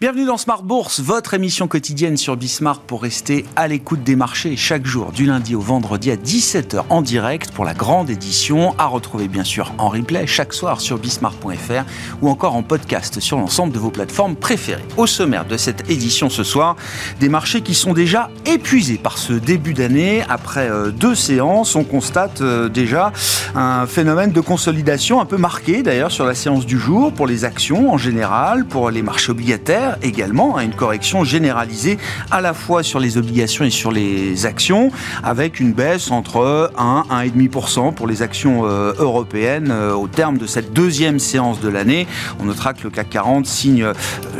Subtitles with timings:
[0.00, 4.54] Bienvenue dans Smart Bourse, votre émission quotidienne sur Bismart pour rester à l'écoute des marchés
[4.54, 8.86] chaque jour du lundi au vendredi à 17h en direct pour la grande édition à
[8.86, 11.82] retrouver bien sûr en replay chaque soir sur bismart.fr
[12.22, 14.84] ou encore en podcast sur l'ensemble de vos plateformes préférées.
[14.96, 16.76] Au sommaire de cette édition ce soir,
[17.18, 20.22] des marchés qui sont déjà épuisés par ce début d'année.
[20.28, 23.12] Après euh, deux séances, on constate euh, déjà
[23.56, 27.44] un phénomène de consolidation un peu marqué d'ailleurs sur la séance du jour pour les
[27.44, 31.98] actions en général, pour les marchés obligataires également à une correction généralisée
[32.30, 34.90] à la fois sur les obligations et sur les actions,
[35.22, 40.46] avec une baisse entre 1 1,5% pour les actions euh, européennes euh, au terme de
[40.46, 42.06] cette deuxième séance de l'année.
[42.40, 43.92] On notera que le CAC 40 signe euh,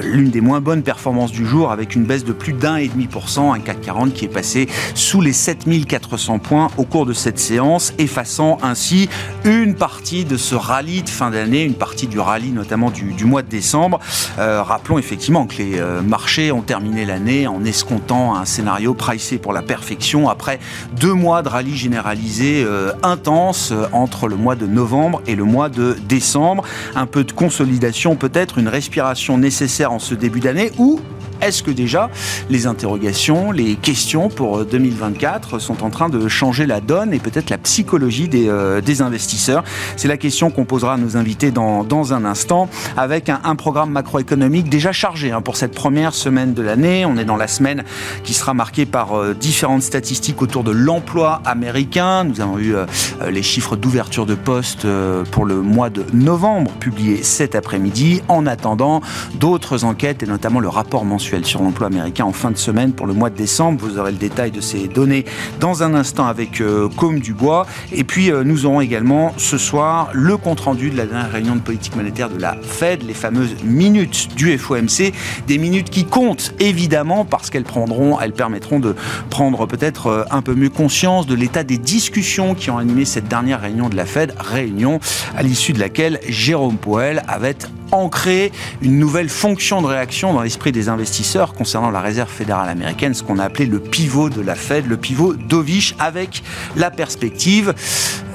[0.02, 3.80] l'une des moins bonnes performances du jour avec une baisse de plus d'1,5%, un CAC
[3.80, 9.08] 40 qui est passé sous les 7400 points au cours de cette séance, effaçant ainsi
[9.44, 13.42] une partie de ce rallye de fin d'année, une partie du rallye notamment du mois
[13.42, 14.00] de décembre.
[14.36, 19.52] rappelons effectivement que les euh, marchés ont terminé l'année en escomptant un scénario pricé pour
[19.52, 20.58] la perfection après
[20.92, 25.44] deux mois de rallye généralisé euh, intense euh, entre le mois de novembre et le
[25.44, 26.64] mois de décembre.
[26.94, 31.00] Un peu de consolidation peut-être, une respiration nécessaire en ce début d'année ou
[31.40, 32.10] est-ce que déjà
[32.50, 37.50] les interrogations, les questions pour 2024 sont en train de changer la donne et peut-être
[37.50, 38.50] la psychologie des,
[38.84, 39.64] des investisseurs?
[39.96, 43.90] C'est la question qu'on posera à nos invités dans, dans un instant avec un, programme
[43.90, 47.04] macroéconomique déjà chargé Hein, pour cette première semaine de l'année.
[47.04, 47.84] On est dans la semaine
[48.24, 52.24] qui sera marquée par euh, différentes statistiques autour de l'emploi américain.
[52.24, 52.86] Nous avons eu euh,
[53.22, 54.86] euh, les chiffres d'ouverture de postes
[55.30, 58.22] pour le mois de novembre publiés cet après-midi.
[58.28, 59.00] En attendant,
[59.34, 63.06] d'autres enquêtes et notamment le rapport mensuel sur l'emploi américain en fin de semaine pour
[63.06, 63.80] le mois de décembre.
[63.82, 65.24] Vous aurez le détail de ces données
[65.60, 66.62] dans un instant avec
[66.96, 67.66] Côme Dubois.
[67.92, 71.96] Et puis nous aurons également ce soir le compte-rendu de la dernière réunion de politique
[71.96, 75.12] monétaire de la Fed, les fameuses minutes du FOMC
[75.46, 78.94] des minutes qui comptent évidemment parce qu'elles prendront, elles permettront de
[79.30, 83.28] prendre peut-être euh, un peu mieux conscience de l'état des discussions qui ont animé cette
[83.28, 85.00] dernière réunion de la Fed, réunion
[85.36, 87.56] à l'issue de laquelle Jérôme Powell avait
[87.92, 93.14] ancré une nouvelle fonction de réaction dans l'esprit des investisseurs concernant la réserve fédérale américaine,
[93.14, 96.42] ce qu'on a appelé le pivot de la Fed, le pivot Dovich, avec
[96.76, 97.74] la perspective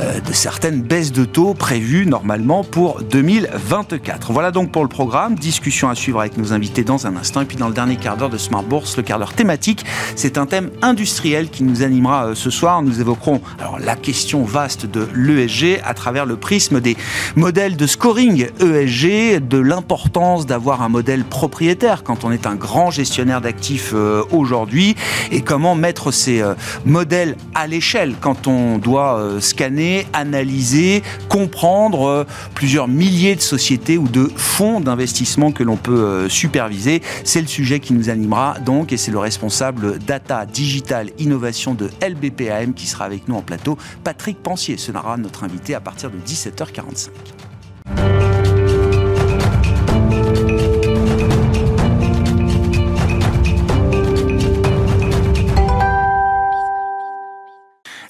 [0.02, 4.32] euh, de certaines baisses de taux prévues normalement pour 2024.
[4.32, 5.36] Voilà donc pour le programme.
[5.36, 7.42] Discussion à suivre avec nos invités dans un instant.
[7.42, 10.38] Et puis dans le dernier quart d'heure de Smart Bourse, le quart d'heure thématique, c'est
[10.38, 12.82] un thème industriel qui nous animera euh, ce soir.
[12.82, 16.98] Nous évoquerons alors la question vaste de l'ESG à travers le prisme des
[17.36, 22.92] modèles de scoring ESG, de l'importance d'avoir un modèle propriétaire quand on est un grand
[22.92, 24.96] gestionnaire d'actifs euh, aujourd'hui
[25.32, 26.56] et comment mettre ces euh,
[26.86, 34.08] modèles à l'échelle quand on doit euh, scanner, analyser, comprendre plusieurs milliers de sociétés ou
[34.08, 37.02] de fonds d'investissement que l'on peut superviser.
[37.24, 41.90] C'est le sujet qui nous animera donc et c'est le responsable data, digital, innovation de
[42.02, 44.78] LBPAM qui sera avec nous en plateau, Patrick Pensier.
[44.78, 47.10] Ce sera notre invité à partir de 17h45.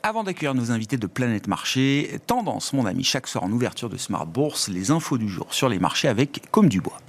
[0.05, 3.95] Avant d'accueillir nos invités de Planète Marché, tendance, mon ami, chaque soir en ouverture de
[3.95, 6.99] Smart Bourse, les infos du jour sur les marchés avec Comme du Bois.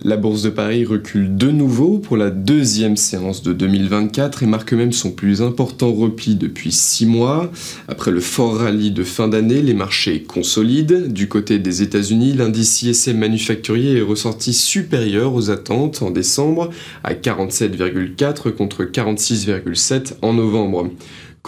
[0.00, 4.72] La bourse de Paris recule de nouveau pour la deuxième séance de 2024 et marque
[4.72, 7.50] même son plus important repli depuis six mois.
[7.88, 11.08] Après le fort rallye de fin d'année, les marchés consolident.
[11.08, 16.70] Du côté des États-Unis, l'indice ISM manufacturier est ressorti supérieur aux attentes en décembre
[17.02, 20.90] à 47,4 contre 46,7 en novembre.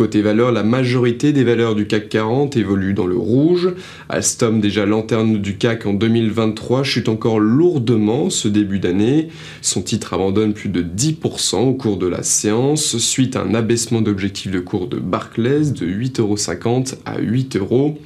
[0.00, 3.74] Côté valeur, la majorité des valeurs du CAC 40 évoluent dans le rouge.
[4.08, 9.28] Alstom, déjà lanterne du CAC en 2023, chute encore lourdement ce début d'année.
[9.60, 14.00] Son titre abandonne plus de 10% au cours de la séance, suite à un abaissement
[14.00, 17.96] d'objectif de cours de Barclays de 8,50€ à 8€.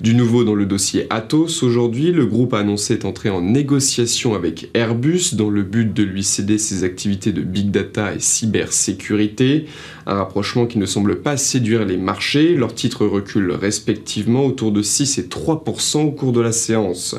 [0.00, 4.36] Du nouveau dans le dossier Atos, aujourd'hui, le groupe a annoncé être entré en négociation
[4.36, 9.66] avec Airbus dans le but de lui céder ses activités de big data et cybersécurité.
[10.06, 12.54] Un rapprochement qui ne semble pas séduire les marchés.
[12.54, 17.16] Leurs titres reculent respectivement autour de 6 et 3% au cours de la séance.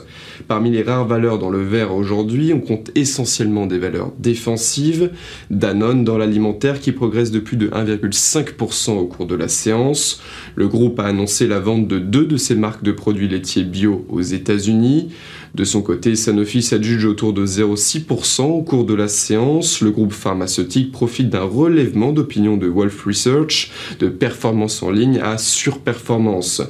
[0.47, 5.12] Parmi les rares valeurs dans le vert aujourd'hui, on compte essentiellement des valeurs défensives.
[5.50, 10.21] Danone dans l'alimentaire qui progresse de plus de 1,5% au cours de la séance.
[10.56, 14.06] Le groupe a annoncé la vente de deux de ses marques de produits laitiers bio
[14.09, 15.09] aux États-Unis.
[15.53, 19.81] De son côté, Sanofi s'adjuge autour de 0,6% au cours de la séance.
[19.81, 23.69] Le groupe pharmaceutique profite d'un relèvement d'opinion de Wolf Research
[24.00, 26.62] de performance en ligne à surperformance.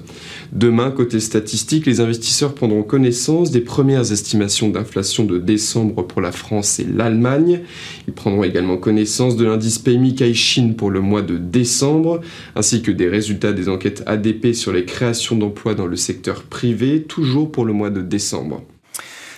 [0.51, 6.31] Demain, côté statistique, les investisseurs prendront connaissance des premières estimations d'inflation de décembre pour la
[6.31, 7.61] France et l'Allemagne.
[8.07, 12.21] Ils prendront également connaissance de l'indice PMI Caixin pour le mois de décembre,
[12.55, 17.03] ainsi que des résultats des enquêtes ADP sur les créations d'emplois dans le secteur privé,
[17.03, 18.63] toujours pour le mois de décembre.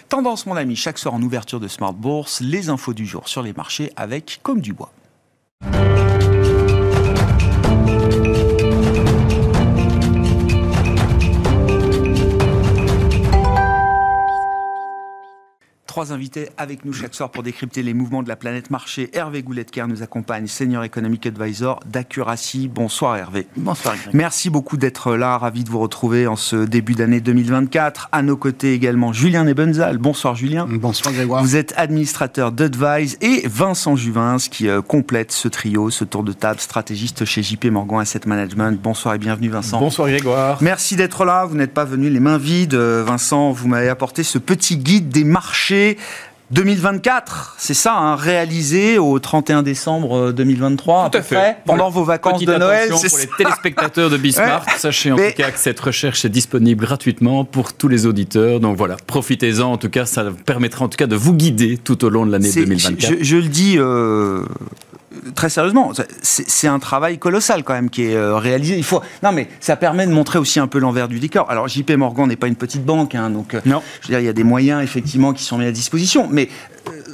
[0.09, 3.41] Tendance, mon ami, chaque soir en ouverture de Smart Bourse, les infos du jour sur
[3.41, 4.73] les marchés avec Comme du
[15.93, 19.11] Trois invités avec nous chaque soir pour décrypter les mouvements de la planète marché.
[19.13, 22.67] Hervé Gouletker nous accompagne, Senior Economic Advisor d'Accuracy.
[22.67, 23.45] Bonsoir Hervé.
[23.55, 23.93] Bonsoir.
[24.11, 25.37] Merci beaucoup d'être là.
[25.37, 28.09] Ravi de vous retrouver en ce début d'année 2024.
[28.11, 29.99] À nos côtés également Julien Nebenzal.
[29.99, 30.65] Bonsoir Julien.
[30.67, 31.43] Bonsoir Grégoire.
[31.43, 36.33] Vous êtes administrateur d'Advise et Vincent Juvins qui euh, complète ce trio, ce tour de
[36.33, 38.81] table, stratégiste chez JP Morgan Asset Management.
[38.81, 39.79] Bonsoir et bienvenue Vincent.
[39.79, 40.57] Bonsoir Grégoire.
[40.59, 41.45] Merci d'être là.
[41.45, 42.73] Vous n'êtes pas venu les mains vides.
[42.73, 45.82] Euh, Vincent, vous m'avez apporté ce petit guide des marchés
[46.53, 51.57] 2024, c'est ça, hein, réalisé au 31 décembre 2023 Tout à, fait.
[51.65, 52.89] pendant vos vacances de Noël.
[52.89, 57.43] Pour les téléspectateurs de Bismarck, sachez en tout cas que cette recherche est disponible gratuitement
[57.43, 58.59] pour tous les auditeurs.
[58.59, 59.71] Donc voilà, profitez-en.
[59.71, 62.31] En tout cas, ça permettra en tout cas de vous guider tout au long de
[62.31, 63.17] l'année 2024.
[63.21, 63.75] Je, le dis.
[63.77, 64.43] Euh,
[65.35, 68.77] très sérieusement, c'est un travail colossal quand même qui est euh, réalisé.
[68.77, 71.49] Il faut, non mais ça permet de montrer aussi un peu l'envers du décor.
[71.49, 73.81] Alors JP Morgan n'est pas une petite banque, hein, donc euh, non.
[74.01, 76.49] je veux dire il y a des moyens effectivement qui sont mis à disposition, mais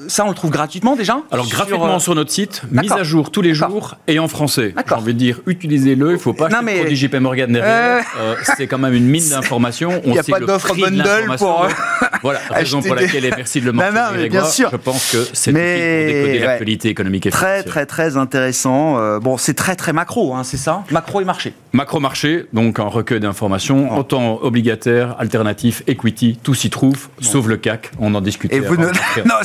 [0.10, 3.32] ça, on le trouve gratuitement déjà Alors, gratuitement euh, sur notre site, mise à jour
[3.32, 4.74] tous les jours et en français.
[4.88, 6.10] J'ai envie de dire, utilisez-le.
[6.10, 6.96] Il ne faut pas non, mais...
[6.96, 8.06] JP Morgan derrière.
[8.18, 10.02] Euh, c'est quand même une mine d'informations.
[10.06, 11.68] Il n'y a pas d'offre bundle pour.
[12.22, 14.00] voilà, raison pour laquelle, et merci de le mentionner.
[14.00, 14.70] Non, non, bien sûr.
[14.72, 16.06] Je pense que c'est mais...
[16.08, 19.00] pour décoder l'actualité économique et Très, très, très intéressant.
[19.00, 20.84] Euh, bon, c'est très, très macro, hein, c'est ça?
[20.92, 21.54] Macro et marché.
[21.74, 27.58] Macro marché, donc un recueil d'informations, autant obligataire, alternatif, equity, tout s'y trouve, sauf le
[27.58, 27.92] CAC.
[28.00, 28.58] On en discutait.
[28.58, 28.88] Et vous ne...
[29.26, 29.36] non,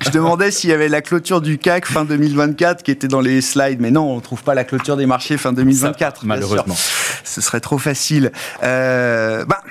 [0.00, 3.40] je demandais s'il y avait la clôture du CAC fin 2024 qui était dans les
[3.40, 6.24] slides, mais non, on ne trouve pas la clôture des marchés fin 2024.
[6.24, 6.76] malheureusement.
[7.24, 8.32] Ce serait trop facile.
[8.62, 9.62] Euh, bah,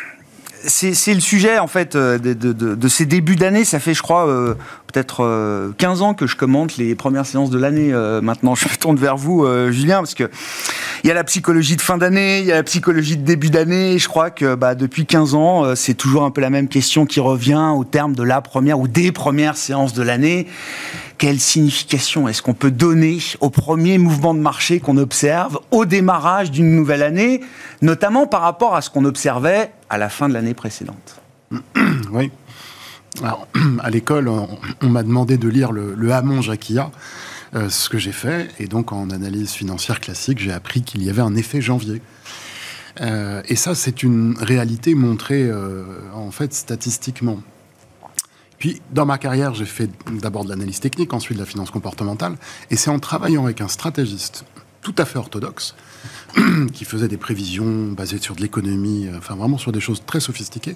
[0.66, 3.66] c'est le sujet en fait euh, de, de, ces débuts d'année.
[3.66, 4.56] Ça fait, je crois, euh,
[4.88, 7.92] peut-être 15 ans que je commente les premières séances de l'année.
[8.22, 10.30] maintenant, je me tourne vers vous, Julien, parce que
[11.04, 13.50] il y a la psychologie de fin d'année, il y a la psychologie de début
[13.50, 14.00] d'année.
[14.00, 17.06] Je crois que bah, depuis 15 ans, euh, c'est toujours un peu la même question
[17.06, 20.48] qui revient au terme de la première ou des premières séances de l'année.
[21.18, 26.52] Quelle signification est-ce qu'on peut donner au premier mouvement de marché qu'on observe au démarrage
[26.52, 27.42] d'une nouvelle année,
[27.82, 31.22] notamment par rapport à ce qu'on observait à la fin de l'année précédente?
[32.12, 32.32] Oui.
[33.22, 33.48] Alors,
[33.84, 36.92] à l'école, on, m'a demandé de lire le, le Hamon Jacquia.
[37.56, 38.50] Euh, ce que j'ai fait.
[38.60, 42.02] Et donc, en analyse financière classique, j'ai appris qu'il y avait un effet janvier.
[43.02, 45.84] Euh, et ça, c'est une réalité montrée, euh,
[46.16, 47.42] en fait, statistiquement.
[48.58, 49.90] Puis, dans ma carrière, j'ai fait
[50.20, 52.38] d'abord de l'analyse technique, ensuite de la finance comportementale.
[52.72, 54.46] Et c'est en travaillant avec un stratégiste
[54.82, 55.76] tout à fait orthodoxe,
[56.74, 60.76] qui faisait des prévisions basées sur de l'économie, enfin vraiment sur des choses très sophistiquées,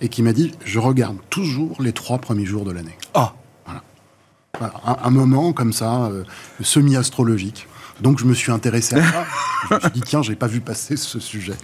[0.00, 2.96] et qui m'a dit, je regarde toujours les trois premiers jours de l'année.
[3.12, 3.34] Ah
[4.84, 6.24] un, moment comme ça, euh,
[6.60, 7.66] semi-astrologique.
[8.00, 9.26] Donc je me suis intéressé à ça.
[9.70, 11.54] je me suis dit, tiens, j'ai pas vu passer ce sujet.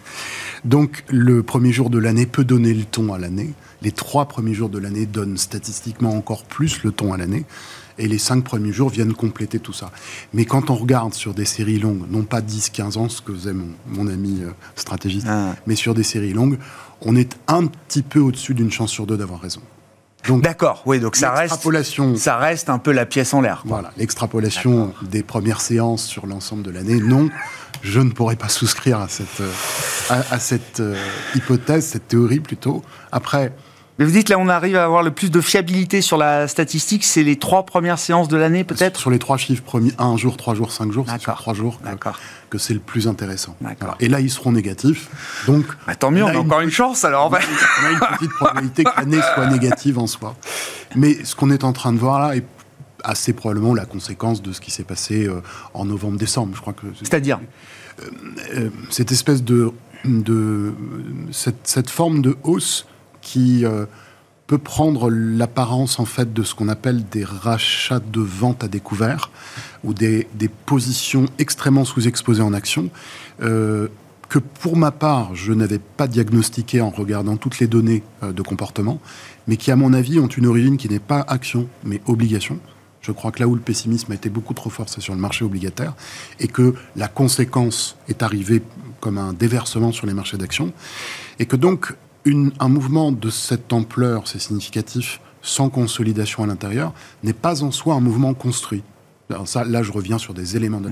[0.64, 3.52] Donc le premier jour de l'année peut donner le ton à l'année.
[3.83, 7.45] Les trois premiers jours de l'année donnent statistiquement encore plus le ton à l'année.
[7.99, 9.90] Et les cinq premiers jours viennent compléter tout ça.
[10.33, 13.54] Mais quand on regarde sur des séries longues, non pas 10-15 ans, ce que faisait
[13.87, 15.57] mon, ami euh, stratégiste, ah.
[15.66, 16.59] mais sur des séries longues,
[17.00, 19.61] on est un petit peu au-dessus d'une chance sur deux d'avoir raison.
[20.26, 23.62] D'accord, oui, donc ça reste, ça reste un peu la pièce en l'air.
[23.64, 27.30] Voilà, l'extrapolation des premières séances sur l'ensemble de l'année, non,
[27.82, 29.50] je ne pourrais pas souscrire à cette, euh,
[30.30, 30.96] à, cette euh,
[31.34, 32.82] hypothèse, cette théorie plutôt.
[33.12, 33.52] Après,
[33.99, 37.05] mais vous dites là, on arrive à avoir le plus de fiabilité sur la statistique,
[37.05, 39.00] c'est les trois premières séances de l'année peut-être?
[39.00, 41.81] Sur les trois chiffres premiers, un jour, trois jours, cinq jours, c'est sur trois jours
[42.50, 43.57] que, c'est le plus intéressant.
[44.00, 45.09] Et là, ils seront négatifs.
[45.47, 47.31] Donc, bah, tant mieux, on, a, encore une, chance alors.
[47.31, 47.40] On a
[47.90, 50.37] une petite probabilité que l'année soit négative en soi.
[50.95, 52.45] Mais ce qu'on est en train de voir là est
[53.05, 55.43] assez probablement la conséquence de ce qui s'est passé euh,
[55.75, 56.55] en novembre-décembre.
[56.55, 56.87] Je crois que.
[56.99, 57.40] C'est-à-dire?
[58.00, 58.11] Euh,
[58.55, 59.73] euh, cette espèce de,
[60.05, 60.73] de
[61.33, 62.87] cette, cette forme de hausse
[63.20, 63.87] qui euh,
[64.48, 69.30] peut prendre l'apparence en fait de ce qu'on appelle des rachats de vente à découvert
[69.84, 70.26] ou des,
[70.66, 72.88] positions extrêmement sous-exposées en action,
[73.42, 73.88] euh,
[74.28, 78.42] que pour ma part, je n'avais pas diagnostiqué en regardant toutes les données euh, de
[78.42, 79.00] comportement,
[79.46, 82.58] mais qui, à mon avis, ont une origine qui n'est pas action, mais obligation.
[83.00, 85.20] Je crois que là où le pessimisme a été beaucoup trop fort, c'est sur le
[85.20, 85.94] marché obligataire,
[86.40, 88.62] et que la conséquence est arrivée
[89.00, 90.72] comme un déversement sur les marchés d'actions,
[91.38, 91.94] et que donc
[92.61, 96.92] un mouvement de cette ampleur, c'est significatif, sans consolidation à l'intérieur,
[97.23, 98.82] n'est pas en soi un mouvement construit.
[99.44, 100.90] ça, là, je reviens sur des éléments de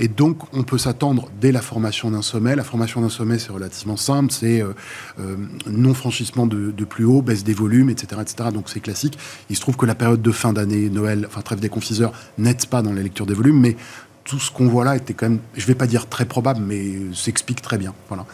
[0.00, 2.54] et donc, on peut s'attendre dès la formation d'un sommet.
[2.54, 4.32] La formation d'un sommet, c'est relativement simple.
[4.32, 4.72] C'est euh,
[5.18, 5.36] euh,
[5.66, 8.22] non-franchissement de, plus haut, baisse des volumes, etc.
[8.22, 8.50] etc.
[8.54, 9.18] Donc, c'est classique.
[9.50, 12.64] Il se trouve que la période de fin d'année, Noël, enfin, trêve des confiseurs, n'aide
[12.66, 13.58] pas dans la lecture des volumes.
[13.60, 13.76] Mais
[14.22, 16.60] tout ce qu'on voit là était quand même, je ne vais pas dire très probable,
[16.64, 17.92] mais s'explique très bien.
[18.06, 18.24] Voilà.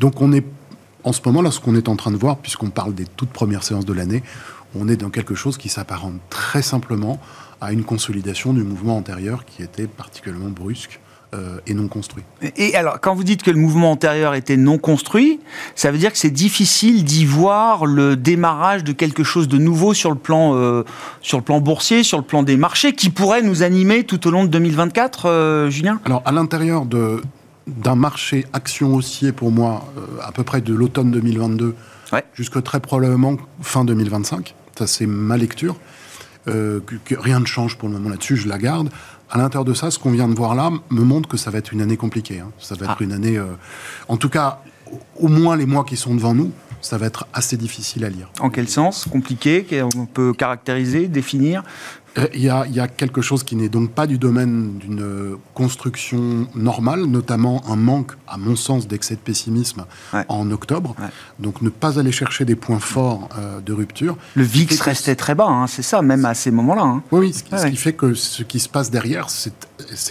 [0.00, 0.44] Donc, on est,
[1.04, 3.30] en ce moment, là, ce qu'on est en train de voir, puisqu'on parle des toutes
[3.30, 4.22] premières séances de l'année,
[4.78, 7.20] on est dans quelque chose qui s'apparente très simplement
[7.60, 11.00] à une consolidation du mouvement antérieur qui était particulièrement brusque
[11.34, 12.24] euh, et non construit.
[12.56, 15.40] Et alors, quand vous dites que le mouvement antérieur était non construit,
[15.74, 19.94] ça veut dire que c'est difficile d'y voir le démarrage de quelque chose de nouveau
[19.94, 20.84] sur le plan, euh,
[21.22, 24.30] sur le plan boursier, sur le plan des marchés, qui pourrait nous animer tout au
[24.30, 26.00] long de 2024, euh, Julien?
[26.04, 27.22] Alors, à l'intérieur de,
[27.66, 29.84] d'un marché action haussier, pour moi,
[30.22, 31.74] à peu près de l'automne 2022
[32.12, 32.24] ouais.
[32.34, 35.76] jusqu'à très probablement fin 2025, ça c'est ma lecture.
[36.46, 38.90] que, rien ne change pour le moment là-dessus, je la garde
[39.32, 41.58] à l'intérieur de ça, ce qu'on vient de voir là me montre que ça va
[41.58, 42.40] être une année compliquée.
[42.40, 42.50] Hein.
[42.58, 43.04] Ça va être ah.
[43.04, 43.46] une année, euh,
[44.08, 44.62] en tout cas,
[45.16, 48.30] au moins les mois qui sont devant nous, ça va être assez difficile à lire.
[48.40, 49.06] En quel sens?
[49.10, 49.64] Compliqué?
[49.94, 51.62] On peut caractériser, définir?
[52.18, 57.04] Euh, il y, a, quelque chose qui n'est donc pas du domaine d'une construction normale,
[57.04, 59.86] notamment un manque, à mon sens, d'excès de pessimisme
[60.28, 60.94] en octobre.
[61.38, 64.16] Donc ne pas aller chercher des points forts euh, de rupture.
[64.34, 66.82] Le VIX restait très bas, hein, c'est ça, même à ces moments-là.
[66.82, 67.02] Hein.
[67.12, 69.54] Oui, ce, qui, fait que ce qui se passe derrière, c'est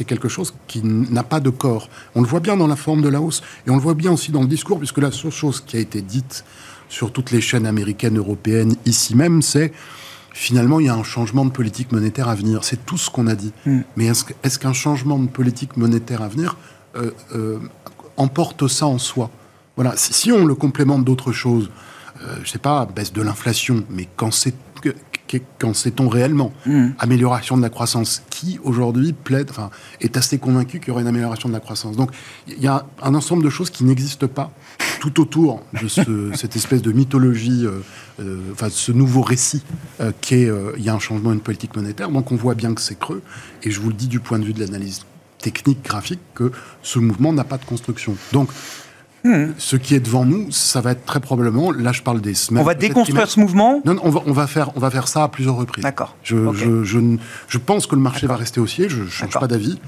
[0.06, 1.90] quelque chose qui n'a pas de corps.
[2.16, 4.12] On le voit bien dans la forme de la hausse, et on le voit bien
[4.12, 6.44] aussi dans le discours, puisque la seule chose qui a été dite
[6.90, 9.72] sur toutes les chaînes américaines, européennes, ici même, c'est
[10.34, 12.64] finalement, il y a un changement de politique monétaire à venir.
[12.64, 13.52] C'est tout ce qu'on a dit.
[13.66, 13.80] Mm.
[13.96, 16.58] Mais est-ce qu'un changement de politique monétaire à venir
[16.96, 17.60] euh, euh,
[18.18, 19.30] emporte ça en soi?
[19.76, 19.94] Voilà.
[19.96, 21.70] Si, on le complémente d'autres choses,
[22.22, 24.56] euh, je sais pas, baisse de l'inflation, mais quand c'est
[25.60, 26.90] quand sait-on réellement mm.
[27.00, 28.24] Amélioration de la croissance.
[28.30, 29.70] Qui aujourd'hui plaide, enfin,
[30.00, 32.12] est assez convaincu qu'il y aurait une amélioration de la croissance Donc,
[32.48, 34.52] il y a un ensemble de choses qui n'existent pas
[35.00, 37.82] tout autour de cette espèce de mythologie, euh,
[38.20, 39.64] euh, enfin ce nouveau récit
[40.00, 42.10] euh, qui est, il y a un changement, une politique monétaire.
[42.10, 43.22] Donc on voit bien que c'est creux.
[43.64, 45.06] Et je vous le dis du point de vue de l'analyse
[45.40, 46.52] technique, graphique, que
[46.84, 48.16] ce mouvement n'a pas de construction.
[48.32, 48.50] Donc
[49.58, 52.64] Ce qui est devant nous, ça va être très probablement, là je parle des semaines.
[52.64, 53.82] On va déconstruire ce mouvement?
[53.86, 55.84] Non, on, va, on, va faire, on va faire ça à plusieurs reprises.
[55.84, 56.16] D'accord.
[56.24, 57.00] Je, je, je,
[57.48, 59.80] je, pense que le marché va rester haussier, je ne change pas d'avis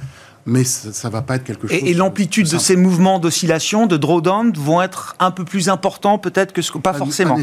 [0.46, 1.78] mais ça, ne va pas être quelque chose.
[1.82, 6.52] Et, l'amplitude de ces mouvements d'oscillation, de drawdown, vont être un peu plus importants peut-être
[6.52, 7.38] que ce que pas, forcément,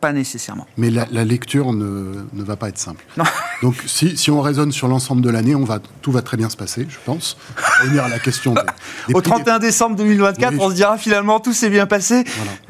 [0.00, 0.66] pas nécessairement.
[0.76, 3.04] Mais la, lecture ne, ne, va pas être simple.
[3.62, 6.48] Donc si, si, on raisonne sur l'ensemble de l'année, on va tout va très bien
[6.48, 7.36] se passer, je pense.
[7.82, 8.54] Revenir à la question.
[9.12, 12.24] Au 31 décembre 2024, on se dira finalement tout s'est bien passé.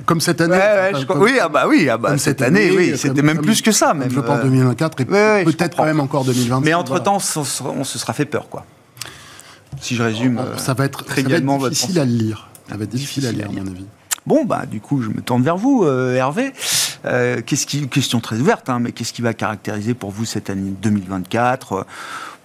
[0.04, 0.58] Comme cette année.
[1.16, 3.94] oui, ah bah oui, ah bah, cette, année, oui, c'était même plus que ça.
[3.94, 4.10] Même.
[4.10, 5.04] Je pense 2024 et
[5.44, 6.64] peut-être même encore 2025.
[6.64, 8.64] Mais entre temps, on se sera fait peur, quoi
[9.80, 12.48] si je résume oh, ça va être, très ça va être difficile à lire.
[12.68, 13.86] Ça va être difficile, à lire, à mon avis.
[14.26, 16.52] Bon, bah, du coup, je me tourne vers vous, euh, Hervé.
[17.06, 20.50] Euh, qu'est-ce qui, question très ouverte, hein, mais qu'est-ce qui va caractériser pour vous cette
[20.50, 21.86] année 2024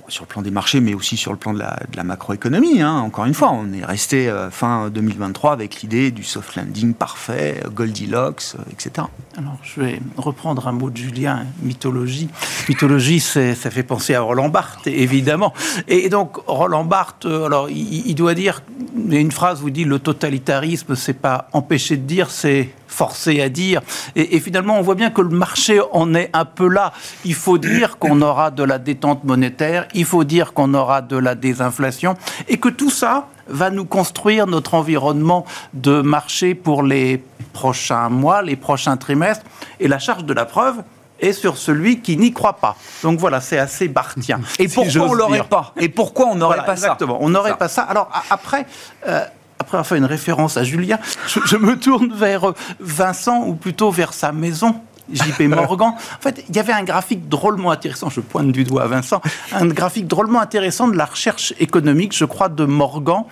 [0.08, 2.82] sur le plan des marchés, mais aussi sur le plan de la, macroéconomie.
[2.82, 2.94] Hein.
[3.00, 7.62] Encore une fois, on est resté euh, fin 2023 avec l'idée du soft landing parfait,
[7.74, 9.08] Goldilocks, euh, etc.
[9.38, 12.30] Alors, je vais reprendre un mot de Julien, mythologie.
[12.70, 15.54] Mythologie, ça fait penser à Roland Barthes, évidemment.
[15.88, 18.62] Et donc, Roland Barthes, euh, alors, il, doit dire,
[18.96, 22.30] il y a une phrase où il dit le totalitarisme, c'est pas empêcher de dire,
[22.30, 23.82] c'est forcé à dire.
[24.16, 26.94] Et, finalement, on voit bien que le marché en est un peu là.
[27.26, 31.18] Il faut dire qu'on aura de la détente monétaire, il faut dire qu'on aura de
[31.18, 32.16] la désinflation,
[32.48, 37.24] et que tout ça va nous construire notre environnement de marché pour les
[37.54, 39.46] prochains mois, les prochains trimestres.
[39.80, 40.82] Et la charge de la preuve,
[41.20, 42.76] est sur celui qui n'y croit pas.
[43.02, 44.42] Donc voilà, c'est assez bartien.
[44.60, 45.74] Et pourquoi on l'aurait pas?
[45.78, 47.84] Et pourquoi on n'aurait pas exactement, on n'aurait pas ça.
[47.84, 48.66] Alors après,
[49.08, 49.26] euh,
[49.60, 54.14] après avoir fait une référence à Julien, je, me tourne vers Vincent, ou plutôt vers
[54.14, 54.76] sa maison.
[55.12, 55.90] JP Morgan.
[55.90, 59.22] En fait, il y avait un graphique drôlement intéressant, je pointe du doigt à Vincent,
[59.54, 63.26] un graphique drôlement intéressant de la recherche économique, je crois, de Morgan.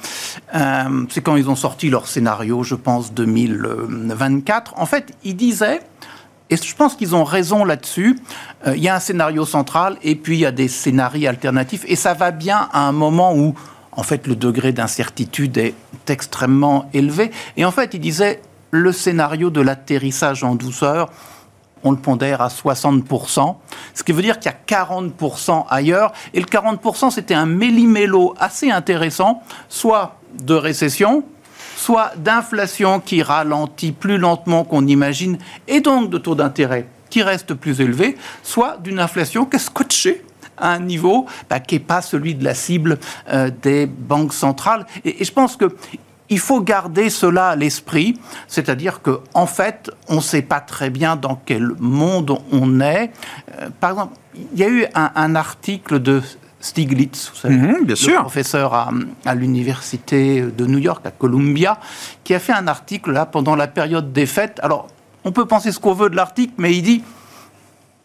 [0.53, 4.75] Euh, c'est quand ils ont sorti leur scénario, je pense, 2024.
[4.77, 5.81] En fait, ils disaient,
[6.49, 8.19] et je pense qu'ils ont raison là-dessus,
[8.67, 11.83] euh, il y a un scénario central et puis il y a des scénarios alternatifs,
[11.87, 13.55] et ça va bien à un moment où
[13.95, 15.75] en fait, le degré d'incertitude est
[16.07, 17.31] extrêmement élevé.
[17.57, 21.09] Et en fait, il disait, le scénario de l'atterrissage en douceur,
[21.83, 23.55] on le pondère à 60%,
[23.93, 26.13] ce qui veut dire qu'il y a 40% ailleurs.
[26.33, 31.23] Et le 40%, c'était un méli-mélo assez intéressant, soit de récession,
[31.75, 37.53] soit d'inflation qui ralentit plus lentement qu'on imagine, et donc de taux d'intérêt qui reste
[37.53, 40.23] plus élevé, soit d'une inflation qui est scotchée
[40.57, 42.97] à un niveau bah, qui n'est pas celui de la cible
[43.31, 44.85] euh, des banques centrales.
[45.05, 45.75] Et, et je pense que
[46.29, 50.89] il faut garder cela à l'esprit, c'est-à-dire qu'en en fait, on ne sait pas très
[50.89, 53.11] bien dans quel monde on est.
[53.59, 54.15] Euh, par exemple,
[54.53, 56.21] il y a eu un, article de
[56.59, 58.21] Stiglitz, vous savez, bien sûr.
[58.21, 58.89] professeur à,
[59.25, 61.79] à l'université de New York, à Columbia,
[62.23, 64.59] qui a fait un article là pendant la période des fêtes.
[64.63, 64.87] Alors,
[65.25, 67.03] on peut penser ce qu'on veut de l'article, mais il dit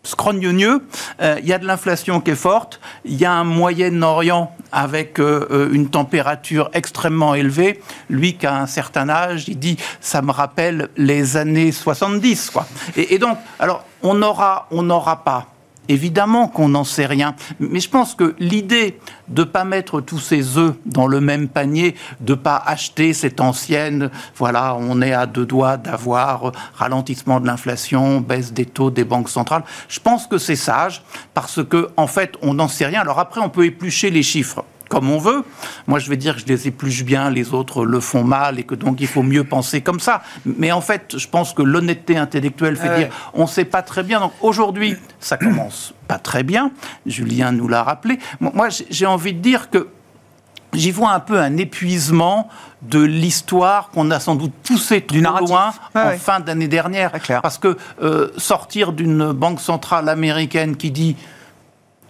[0.02, 0.86] scrogneux,
[1.20, 5.18] euh, il y a de l'inflation qui est forte, il y a un Moyen-Orient avec
[5.18, 7.82] euh, euh, une température extrêmement élevée.
[8.08, 12.66] Lui qui a un certain âge, il dit ça me rappelle les années 70 quoi.
[12.96, 15.46] Et, et donc alors on n'aura on n'aura pas
[15.88, 20.18] Évidemment qu'on n'en sait rien, mais je pense que l'idée de ne pas mettre tous
[20.18, 25.12] ses œufs dans le même panier, de ne pas acheter cette ancienne, voilà, on est
[25.12, 30.26] à deux doigts d'avoir ralentissement de l'inflation, baisse des taux des banques centrales, je pense
[30.26, 31.02] que c'est sage
[31.34, 33.00] parce que en fait, on n'en sait rien.
[33.00, 35.44] Alors après, on peut éplucher les chiffres comme on veut.
[35.86, 38.64] Moi, je vais dire que je les épluche bien, les autres le font mal et
[38.64, 40.22] que donc il faut mieux penser comme ça.
[40.44, 44.02] Mais en fait, je pense que l'honnêteté intellectuelle fait dire on ne sait pas très
[44.02, 44.20] bien.
[44.20, 46.70] Donc aujourd'hui, ça commence pas très bien.
[47.06, 48.18] Julien nous l'a rappelé.
[48.40, 49.88] Moi, j'ai envie de dire que
[50.72, 52.48] j'y vois un peu un épuisement
[52.82, 57.12] de l'histoire qu'on a sans doute poussé trop loin en fin d'année dernière.
[57.42, 61.16] Parce que euh, sortir d'une banque centrale américaine qui dit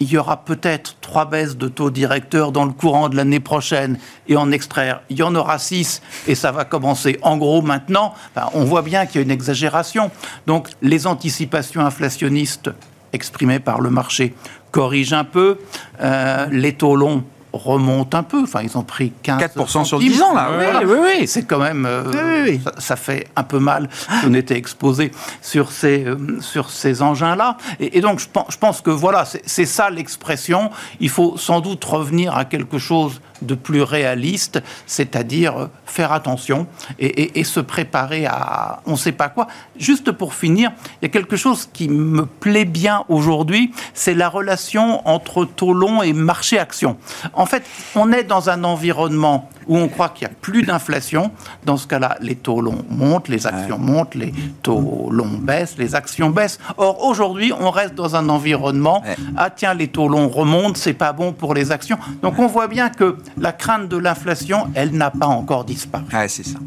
[0.00, 3.98] il y aura peut-être trois baisses de taux directeurs dans le courant de l'année prochaine
[4.28, 8.14] et en extraire, il y en aura six et ça va commencer en gros maintenant.
[8.54, 10.10] on voit bien qu'il y a une exagération.
[10.46, 12.70] Donc les anticipations inflationnistes
[13.12, 14.34] exprimées par le marché
[14.70, 15.58] corrigent un peu.
[16.00, 18.42] Euh, les taux longs remonte un peu.
[18.42, 20.50] Enfin, ils ont pris 15 4% sur 10 ans, là.
[20.58, 21.26] Oui, oui, oui.
[21.26, 21.86] C'est quand même.
[21.86, 23.88] Euh, ça, fait un peu mal
[24.22, 25.10] qu'on était exposé
[25.42, 27.56] sur ces, euh, sur ces engins-là.
[27.80, 30.70] Et, donc, je pense, je pense que voilà, c'est ça l'expression.
[31.00, 36.66] Il faut sans doute revenir à quelque chose de plus réaliste, c'est-à-dire faire attention
[36.98, 39.46] et, se préparer à on ne sait pas quoi.
[39.78, 40.70] Juste pour finir,
[41.00, 45.72] il y a quelque chose qui me plaît bien aujourd'hui, c'est la relation entre taux
[45.72, 46.96] long et marché-action.
[47.32, 47.62] En fait,
[47.94, 51.30] on est dans un environnement où on croit qu'il n'y a plus d'inflation.
[51.64, 55.94] Dans ce cas-là, les taux longs montent, les actions montent, les taux longs baissent, les
[55.94, 56.58] actions baissent.
[56.78, 59.02] Or, aujourd'hui, on reste dans un environnement,
[59.36, 61.98] ah tiens, les taux longs remontent, c'est pas bon pour les actions.
[62.22, 66.04] Donc, on voit bien que la crainte de l'inflation, elle n'a pas encore disparu.
[66.12, 66.58] Ouais, c'est ça.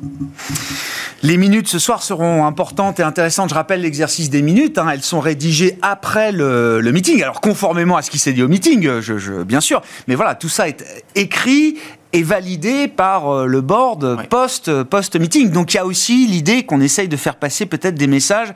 [1.23, 3.49] Les minutes ce soir seront importantes et intéressantes.
[3.49, 4.77] Je rappelle l'exercice des minutes.
[4.77, 4.89] Hein.
[4.91, 7.21] elles sont rédigées après le, meeting.
[7.21, 9.81] Alors, conformément à ce qui s'est dit au meeting, je, bien sûr.
[10.07, 10.83] Mais voilà, tout ça est
[11.15, 11.77] écrit
[12.13, 15.51] est validé par euh, le board post, post meeting.
[15.51, 18.53] Donc il y a aussi l'idée qu'on essaye de faire passer peut-être des messages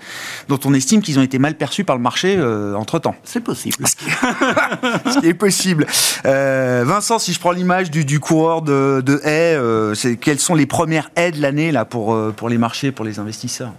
[0.48, 3.16] dont on estime qu'ils ont été mal perçus par le marché euh, entre temps.
[3.24, 3.86] C'est possible.
[3.88, 5.86] Ce qui est possible.
[6.26, 10.66] Euh, Vincent, si je prends l'image du, du, coureur de, de haies, quelles sont les
[10.66, 13.74] premières aides l'année là pour pour les marchés, pour les investisseurs?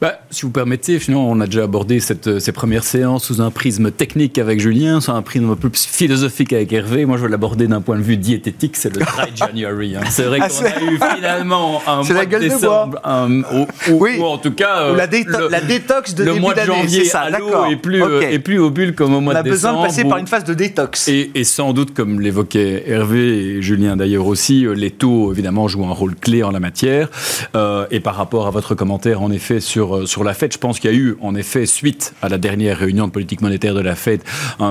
[0.00, 3.50] Bah, si vous permettez, finalement, on a déjà abordé cette, ces premières séances sous un
[3.50, 7.06] prisme technique avec Julien, sous un prisme un peu plus philosophique avec Hervé.
[7.06, 9.96] Moi, je vais l'aborder d'un point de vue diététique, c'est le dry January.
[9.96, 10.02] Hein.
[10.10, 13.66] C'est vrai ah, qu'on a eu finalement un mois la gueule de décembre, un, ou,
[13.90, 14.20] oui.
[14.22, 17.66] en tout cas la, le, la, détox de le mois de janvier ça, à l'eau
[17.70, 18.34] et plus okay.
[18.34, 19.78] et plus au bulle comme au mois de décembre.
[19.78, 21.08] On a besoin de passer par une phase de détox.
[21.08, 25.86] Et, et sans doute, comme l'évoquait Hervé et Julien d'ailleurs aussi, les taux évidemment jouent
[25.86, 27.08] un rôle clé en la matière.
[27.54, 30.80] Euh, et par rapport à votre commentaire, en effet, sur sur la fête, je pense
[30.80, 33.80] qu'il y a eu, en effet, suite à la dernière réunion de politique monétaire de
[33.80, 34.22] la Fed,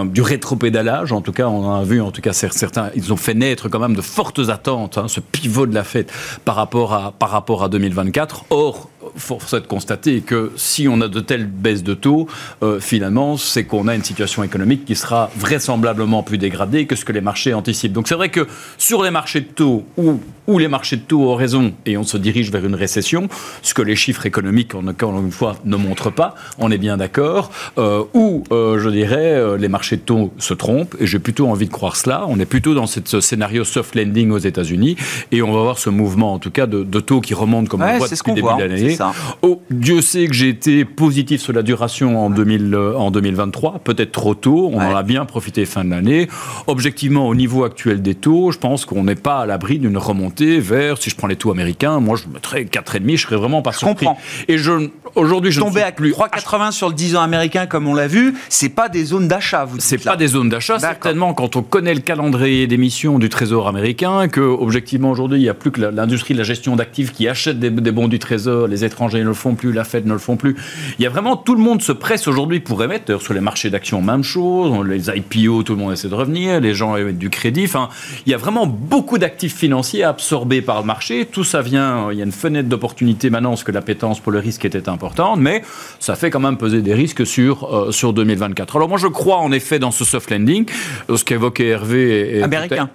[0.06, 1.12] du rétropédalage.
[1.12, 3.80] En tout cas, on a vu, en tout cas, certains, ils ont fait naître quand
[3.80, 6.10] même de fortes attentes, hein, ce pivot de la Fed
[6.44, 8.46] par rapport à, par rapport à 2024.
[8.50, 12.28] Or, force est de constater que si on a de telles baisses de taux,
[12.64, 17.06] euh, finalement, c'est qu'on a une situation économique qui sera vraisemblablement plus dégradée que ce
[17.06, 17.94] que les marchés anticipent.
[17.94, 18.48] Donc c'est vrai que
[18.78, 22.04] sur les marchés de taux où où les marchés de taux ont raison et on
[22.04, 23.28] se dirige vers une récession,
[23.62, 27.52] ce que les chiffres économiques, encore une fois, ne montrent pas, on est bien d'accord,
[27.78, 31.48] euh, ou euh, je dirais euh, les marchés de taux se trompent, et j'ai plutôt
[31.48, 34.96] envie de croire cela, on est plutôt dans ce scénario soft landing aux États-Unis,
[35.32, 37.98] et on va voir ce mouvement en tout cas de, taux qui remonte comme on
[37.98, 38.98] voit depuis le début de l'année.
[39.42, 44.12] Oh, Dieu sait que j'ai été positif sur la duration en, 2000, en 2023, peut-être
[44.12, 46.28] trop tôt, on en a bien profité fin de l'année.
[46.68, 50.35] Objectivement, au niveau actuel des taux, je pense qu'on n'est pas à l'abri d'une remontée
[50.44, 53.72] vers, si je prends les taux américains, moi je mettrais 4,5, je serais vraiment pas
[53.72, 54.06] je surpris.
[54.06, 54.22] Comprends.
[54.48, 58.08] Et je, aujourd'hui, je Tomber à 3,80 sur le 10 ans américain, comme on l'a
[58.08, 61.64] vu, c'est pas des zones d'achat, vous C'est pas des zones d'achat, certainement, quand on
[61.64, 65.82] connaît le calendrier d'émission du Trésor américain, que, objectivement, aujourd'hui, il n'y a plus que
[65.82, 69.34] l'industrie de la gestion d'actifs qui achète des, bons du Trésor, les étrangers ne le
[69.34, 70.56] font plus, la Fed ne le font plus.
[71.00, 73.70] Il y a vraiment, tout le monde se presse aujourd'hui pour émettre, sur les marchés
[73.70, 77.30] d'actions, même chose, les IPO, tout le monde essaie de revenir, les gens émettent du
[77.30, 77.90] crédit, enfin,
[78.26, 82.18] il y a vraiment beaucoup d'actifs financiers absorbés par le marché, tout ça vient, il
[82.18, 85.62] y a une fenêtre d'opportunité maintenant, parce que l'appétence pour le risque était importante, mais
[86.00, 88.76] ça fait quand même peser des risques sur, euh, sur 2024.
[88.76, 90.66] Alors moi je crois en effet dans ce soft landing,
[91.14, 92.42] ce qu'évoquait Hervé.
[92.42, 92.90] Américain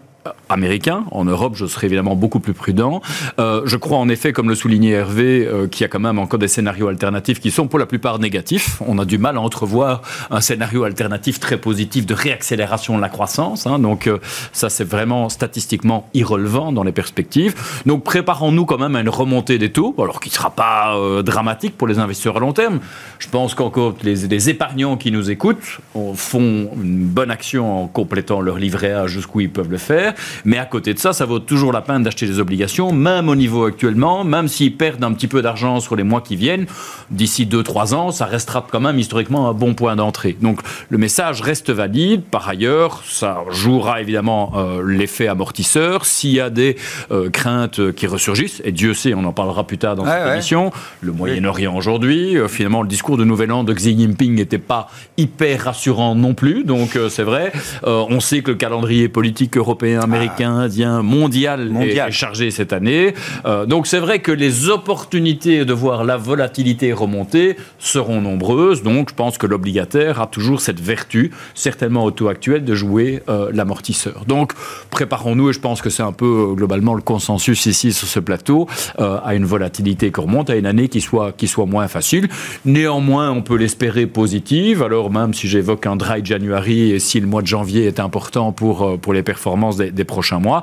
[0.48, 1.04] américain.
[1.12, 3.00] En Europe, je serais évidemment beaucoup plus prudent.
[3.38, 6.18] Euh, je crois en effet, comme le soulignait Hervé, euh, qu'il y a quand même
[6.18, 8.82] encore des scénarios alternatifs qui sont pour la plupart négatifs.
[8.86, 13.08] On a du mal à entrevoir un scénario alternatif très positif de réaccélération de la
[13.08, 13.66] croissance.
[13.66, 13.78] Hein.
[13.78, 14.18] donc euh,
[14.52, 17.54] ça, c'est vraiment statistiquement irrelevant dans les perspectives.
[17.86, 21.76] Donc préparons-nous quand même à une remontée des taux, alors qui ne sera pas dramatique
[21.76, 22.80] pour les investisseurs à long terme.
[23.18, 25.80] Je pense qu'encore les, les, épargnants qui nous écoutent
[26.14, 30.14] font une bonne action en complétant leur livret A jusqu'où ils peuvent le faire.
[30.44, 33.36] Mais à côté de ça, ça vaut toujours la peine d'acheter des obligations, même au
[33.36, 36.66] niveau actuellement, même s'ils perdent un petit peu d'argent sur les mois qui viennent.
[37.10, 40.36] D'ici 2-3 ans, ça restera quand même historiquement un bon point d'entrée.
[40.40, 42.22] Donc le message reste valide.
[42.22, 46.04] Par ailleurs, ça jouera évidemment euh, l'effet amortisseur.
[46.04, 46.76] S'il y a des
[47.10, 50.70] euh, craintes qui ressurgissent, et Dieu sait, on en parlera plus tard dans cette émission,
[51.00, 54.88] le Moyen-Orient aujourd'hui, euh, finalement, le discours de Nouvel An de Xi Jinping n'était pas
[55.16, 56.64] hyper rassurant non plus.
[56.64, 57.52] Donc c'est vrai,
[57.84, 63.14] on sait que le calendrier politique européen américain, indien, mondial, Est, chargé cette année.
[63.44, 68.82] Euh, donc c'est vrai que les opportunités de voir la volatilité remonter seront nombreuses.
[68.82, 73.22] Donc je pense que l'obligataire a toujours cette vertu, certainement au taux actuel, de jouer
[73.28, 74.24] euh, l'amortisseur.
[74.26, 74.52] Donc
[74.90, 78.20] préparons-nous, et je pense que c'est un peu euh, globalement le consensus ici sur ce
[78.20, 78.66] plateau,
[78.98, 82.28] à une volatilité qui remonte, à une année qui soit, qui soit moins facile.
[82.64, 84.82] Néanmoins, on peut l'espérer positive.
[84.82, 88.52] Alors même si j'évoque un dry January et si le mois de janvier est important
[88.52, 90.62] pour, pour les performances des, des, prochains mois.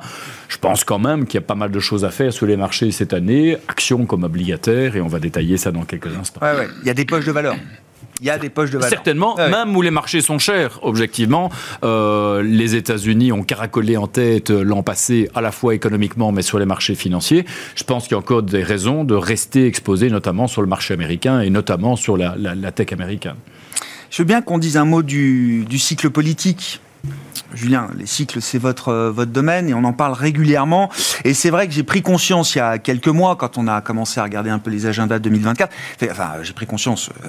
[0.50, 2.58] Je pense quand même qu'il y a pas mal de choses à faire sur les
[2.58, 6.42] marchés cette année, actions comme obligataires, et on va détailler ça dans quelques instants.
[6.82, 7.56] Il y a des poches de valeur.
[8.20, 8.90] Il y a des poches de valeur.
[8.90, 11.52] Certainement, même où les marchés sont chers, objectivement.
[11.84, 16.42] Euh, les États-Unis ont caracolé en tête euh, l'an passé, à la fois économiquement, mais
[16.42, 17.46] sur les marchés financiers.
[17.76, 20.94] Je pense qu'il y a encore des raisons de rester exposé, notamment sur le marché
[20.94, 22.36] américain et notamment sur la,
[22.72, 23.36] tech américaine.
[24.10, 26.82] Je veux bien qu'on dise un mot du, du cycle politique
[27.54, 30.90] Julien, les cycles, c'est votre, euh, votre domaine et on en parle régulièrement.
[31.24, 33.82] Et c'est vrai que j'ai pris conscience il y a quelques mois, quand on a
[33.82, 35.74] commencé à regarder un peu les agendas 2024,
[36.12, 37.28] enfin, j'ai pris conscience euh,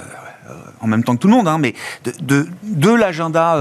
[0.51, 1.75] euh, en même temps que tout le monde, hein, mais
[2.21, 3.57] de, de, l'agenda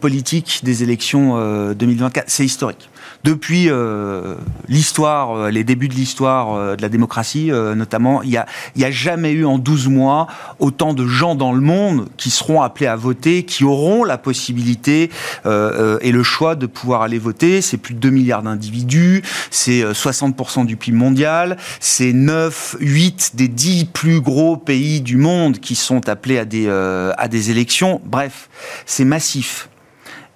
[0.00, 2.28] politique des élections 2024.
[2.28, 2.90] C'est historique
[3.24, 4.34] depuis euh,
[4.68, 8.30] l'histoire, euh, les débuts de l'histoire euh, de la démocratie, notamment, il
[8.76, 10.26] n'y a, jamais eu en 12 mois
[10.58, 15.10] autant de gens dans le monde qui seront appelés à voter, qui auront la possibilité
[15.44, 17.62] et le choix de pouvoir aller voter.
[17.62, 23.48] C'est plus de 2 milliards d'individus, c'est 60% du PIB mondial, c'est 9, 8 des
[23.48, 28.00] 10 plus gros pays du monde qui sont appelés à des, à des élections.
[28.04, 28.48] Bref,
[28.86, 29.68] c'est massif.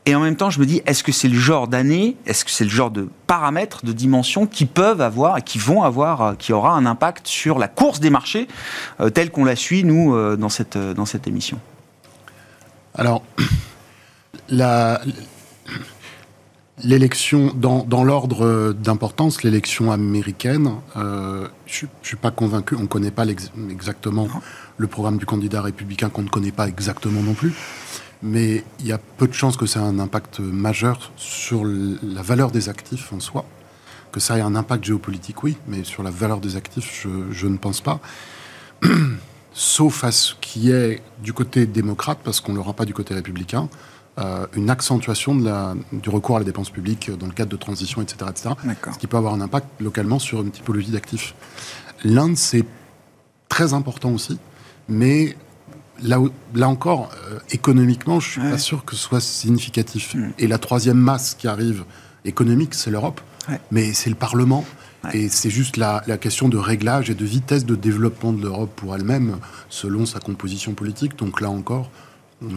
[0.09, 2.51] Et en même temps, je me dis, est-ce que c'est le genre d'année, est-ce que
[2.53, 6.53] c'est le genre de paramètres, de dimensions qui peuvent avoir, qui vont avoir, euh, qui
[6.53, 8.47] aura un impact sur la course des marchés
[9.01, 11.59] euh, telle qu'on la suit, nous, euh, dans, cette, dans cette émission?
[12.95, 13.25] Alors,
[16.85, 23.11] l'élection, dans, dans l'ordre d'importance, l'élection américaine, je ne suis pas convaincu, on ne connaît
[23.11, 24.29] pas exactement
[24.77, 27.55] le programme du candidat républicain, qu'on ne connaît pas exactement non plus
[28.27, 32.23] mais il y a peu de chances que ça ait un impact majeur sur la
[32.23, 33.45] valeur des actifs en soi.
[34.11, 37.57] Que ça ait un impact géopolitique, oui, mais sur la valeur des actifs, je, ne
[37.57, 38.01] pense pas.
[39.53, 43.15] Sauf à ce qui est du côté démocrate, parce qu'on ne l'aura pas du côté
[43.15, 43.69] républicain,
[44.19, 47.57] euh, une accentuation de la, du recours à la dépense publique dans le cadre de
[47.57, 48.31] transition, etc.
[48.31, 48.55] etc.
[48.93, 51.35] ce qui peut avoir un impact localement sur une typologie d'actifs.
[52.03, 52.65] L'Inde, c'est
[53.49, 54.39] très important aussi,
[54.89, 55.37] mais
[56.03, 56.21] là,
[56.55, 60.15] là encore, euh, économiquement, je suis pas sûr que ce soit significatif.
[60.15, 60.31] Mm.
[60.39, 61.85] Et la troisième masse qui arrive
[62.25, 63.21] économique, c'est l'Europe,
[63.71, 64.65] mais c'est le Parlement.
[65.13, 68.73] Et c'est juste la, la, question de réglage et de vitesse de développement de l'Europe
[68.75, 69.37] pour elle-même,
[69.69, 71.17] selon sa composition politique.
[71.17, 71.93] Donc là encore,
[72.43, 72.49] euh,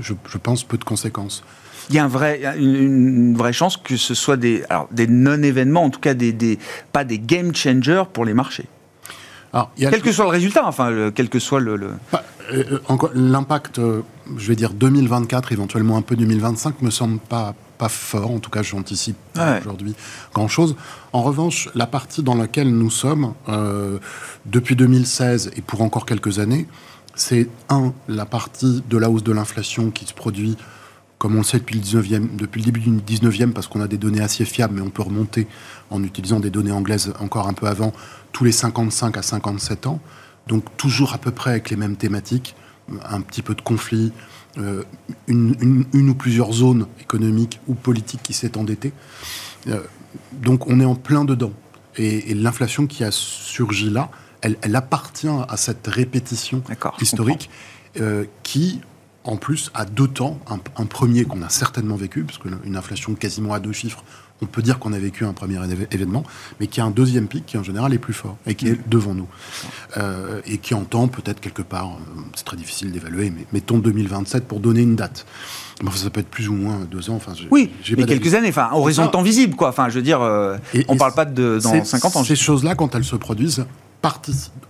[0.00, 1.44] je, je, pense peu de conséquences.
[1.90, 5.84] Il y a un vrai, une, une vraie chance que ce soit des, des non-événements,
[5.84, 6.58] en tout cas des, des,
[6.92, 8.64] pas des game changers pour les marchés.
[9.52, 11.76] Alors, il y a quel que soit le résultat, enfin, le, quel que soit le.
[11.76, 11.90] le...
[12.12, 12.24] Bah,
[13.14, 14.02] l'impact, euh,
[14.36, 18.50] je vais dire 2024, éventuellement un peu 2025, me semble pas pas fort, en tout
[18.50, 19.60] cas j'anticipe ouais.
[19.60, 19.94] aujourd'hui
[20.32, 20.76] grand-chose.
[21.12, 23.98] En revanche, la partie dans laquelle nous sommes, euh,
[24.46, 26.66] depuis 2016 et pour encore quelques années,
[27.14, 30.56] c'est un, la partie de la hausse de l'inflation qui se produit,
[31.18, 33.88] comme on le sait depuis le, 19e, depuis le début du 19e, parce qu'on a
[33.88, 35.46] des données assez fiables, mais on peut remonter
[35.90, 37.92] en utilisant des données anglaises encore un peu avant,
[38.32, 40.00] tous les 55 à 57 ans.
[40.46, 42.54] Donc toujours à peu près avec les mêmes thématiques,
[43.04, 44.12] un petit peu de conflit,
[44.58, 44.84] euh,
[45.26, 48.92] une, une, une, ou plusieurs zones économiques ou politiques qui s'est endettée.
[49.68, 49.80] Euh,
[50.32, 51.52] donc on est en plein dedans.
[51.96, 54.10] Et, et l'inflation qui a surgi là,
[54.42, 56.62] elle, elle, appartient à cette répétition
[57.00, 57.50] historique
[58.00, 58.80] euh, qui,
[59.24, 60.38] en plus, a deux temps.
[60.48, 64.04] Un, un premier qu'on a certainement vécu, parce qu'une inflation quasiment à deux chiffres,
[64.42, 65.58] on peut dire qu'on a vécu un premier
[65.90, 66.22] événement,
[66.60, 68.88] mais qui a un deuxième pic qui en général est plus fort et qui est
[68.88, 69.28] devant nous.
[69.96, 74.46] Euh, et qui entend peut-être quelque part, euh, c'est très difficile d'évaluer, mais mettons 2027
[74.46, 75.26] pour donner une date.
[75.94, 77.16] Ça peut être plus ou moins deux ans.
[77.16, 79.68] Enfin, oui, mais quelques années, enfin, horizon de temps visible, quoi.
[79.68, 82.24] Enfin, je veux dire, euh, et, on ne parle pas de dans 50 ans.
[82.24, 83.66] Ces choses-là, quand elles se produisent,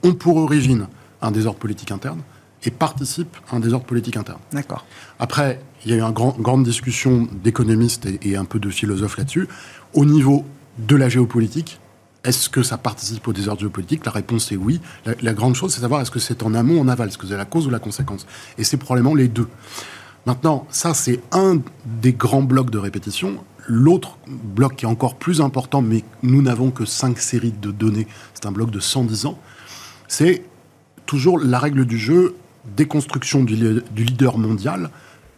[0.02, 0.88] ont pour origine
[1.22, 2.20] un désordre politique interne
[2.64, 4.38] et participent à un désordre politique interne.
[4.52, 4.84] D'accord.
[5.18, 8.70] Après, il y a eu une grand, grande discussion d'économistes et, et, un peu de
[8.70, 9.48] philosophes là-dessus.
[9.94, 10.44] Au niveau
[10.78, 11.80] de la géopolitique,
[12.24, 14.04] est-ce que ça participe au désordre géopolitique?
[14.04, 14.80] La réponse est oui.
[15.04, 17.08] La, la grande chose, c'est de savoir est-ce que c'est en amont ou en aval,
[17.08, 18.26] est-ce que c'est la cause ou la conséquence?
[18.58, 19.48] Et c'est probablement les deux.
[20.26, 23.44] Maintenant, ça, c'est un des grands blocs de répétition.
[23.68, 28.08] L'autre bloc qui est encore plus important, mais nous n'avons que cinq séries de données,
[28.34, 29.38] c'est un bloc de 110 ans,
[30.08, 30.42] c'est
[31.04, 32.34] toujours la règle du jeu
[32.76, 34.90] déconstruction du, du leader mondial,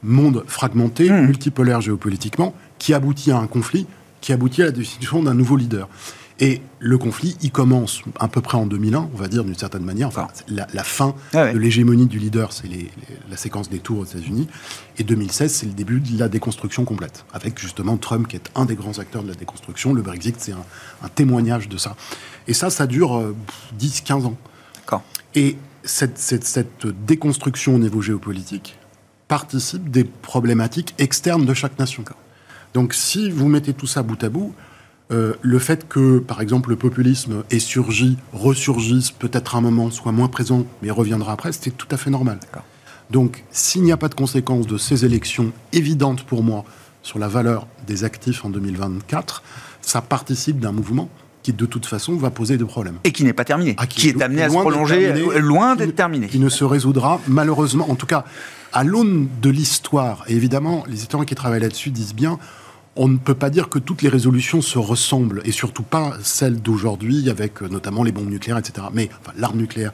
[0.03, 1.27] monde fragmenté, mmh.
[1.27, 3.87] multipolaire géopolitiquement, qui aboutit à un conflit,
[4.21, 5.89] qui aboutit à la définition d'un nouveau leader.
[6.41, 9.83] Et le conflit, il commence à peu près en 2001, on va dire d'une certaine
[9.83, 10.07] manière.
[10.07, 11.53] Enfin, la, la fin ah ouais.
[11.53, 12.69] de l'hégémonie du leader, c'est
[13.29, 14.47] la séquence des tours aux États-Unis.
[14.99, 18.67] Et 2016, c'est le début de la déconstruction complète, avec justement Trump qui est un
[18.67, 19.93] des grands acteurs de la déconstruction.
[19.93, 20.65] Le Brexit, c'est un,
[21.03, 21.97] un, témoignage de ça.
[22.47, 23.35] Et ça, ça dure euh,
[23.81, 24.37] 10-15 ans.
[25.35, 25.57] Et
[25.89, 28.79] cette, cette, cette déconstruction au niveau géopolitique
[29.27, 32.05] participe des problématiques externes de chaque nation.
[32.75, 34.55] Donc si vous mettez tout ça bout à bout,
[35.11, 39.91] euh, le fait que, par exemple, le populisme ait surgi, ressurgisse, peut-être à un moment
[39.91, 42.39] soit moins présent, mais reviendra après, c'était tout à fait normal.
[43.11, 46.65] Donc, s'il n'y a pas de conséquences de ces élections évidentes pour moi
[47.03, 49.43] sur la valeur des actifs en 2024,
[49.81, 51.09] ça participe d'un mouvement
[51.49, 52.99] qui, de toute façon, va poser des problèmes.
[53.05, 55.77] Et qui n'est pas terminé, ah, qui, qui, est amené à se prolonger, terminé, loin
[55.77, 56.27] d'être terminé.
[56.27, 58.25] Qui ne se résoudra, malheureusement, en tout cas,
[58.75, 62.39] à l'aune de l'histoire, et évidemment, les historiens qui travaillent là-dessus disent bien,
[62.97, 66.61] on ne peut pas dire que toutes les résolutions se ressemblent, et surtout pas celles
[66.61, 68.89] d'aujourd'hui, avec euh, notamment les bombes nucléaires, etc.
[68.93, 69.93] Mais, enfin, l'arme nucléaire.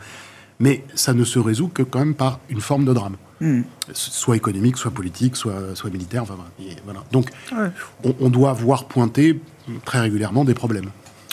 [0.59, 3.17] Mais ça ne se résout que quand même par une forme de drame.
[3.41, 3.63] Mm.
[3.93, 6.23] Soit économique, soit politique, soit, soit militaire.
[6.23, 6.37] Enfin,
[6.85, 7.05] voilà.
[7.13, 7.69] Donc, ouais.
[8.05, 9.41] on, on, doit voir pointer
[9.85, 10.91] très régulièrement des problèmes.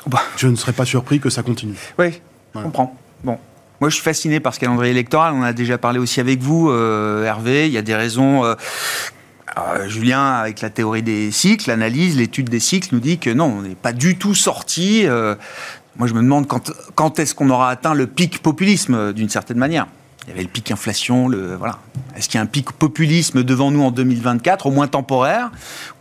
[0.08, 0.22] Bah.
[0.38, 1.76] Je ne serais pas surpris que ça continue.
[2.00, 2.22] Oui,
[2.54, 2.68] voilà.
[2.68, 2.98] je comprends.
[3.24, 3.38] Bon.
[3.80, 5.34] Moi, je suis fasciné par ce calendrier électoral.
[5.34, 7.66] On a déjà parlé aussi avec vous, euh, Hervé.
[7.66, 8.54] Il y a des raisons euh,
[9.58, 13.46] euh, Julien, avec la théorie des cycles, l'analyse, l'étude des cycles, nous dit que non,
[13.46, 15.08] on n'est pas du tout sorti.
[15.98, 19.58] Moi, je me demande quand, quand est-ce qu'on aura atteint le pic populisme, d'une certaine
[19.58, 19.88] manière.
[20.24, 21.80] Il y avait le pic inflation, voilà.
[22.16, 25.52] Est-ce qu'il y a un pic populisme devant nous en 2024, au moins temporaire,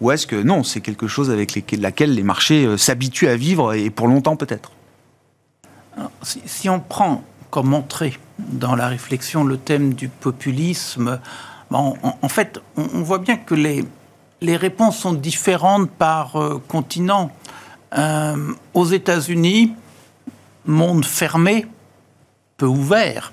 [0.01, 3.37] ou est-ce que non, c'est quelque chose avec les, laquelle les marchés euh, s'habituent à
[3.37, 4.73] vivre et pour longtemps peut-être?
[6.23, 11.19] Si, on prend comme entrée dans la réflexion le thème du populisme,
[11.71, 13.85] en, fait, on, voit bien que les,
[14.41, 17.31] les réponses sont différentes par euh, continent.
[17.97, 19.75] Euh, aux États-Unis,
[20.65, 21.67] monde fermé,
[22.67, 23.33] ouvert.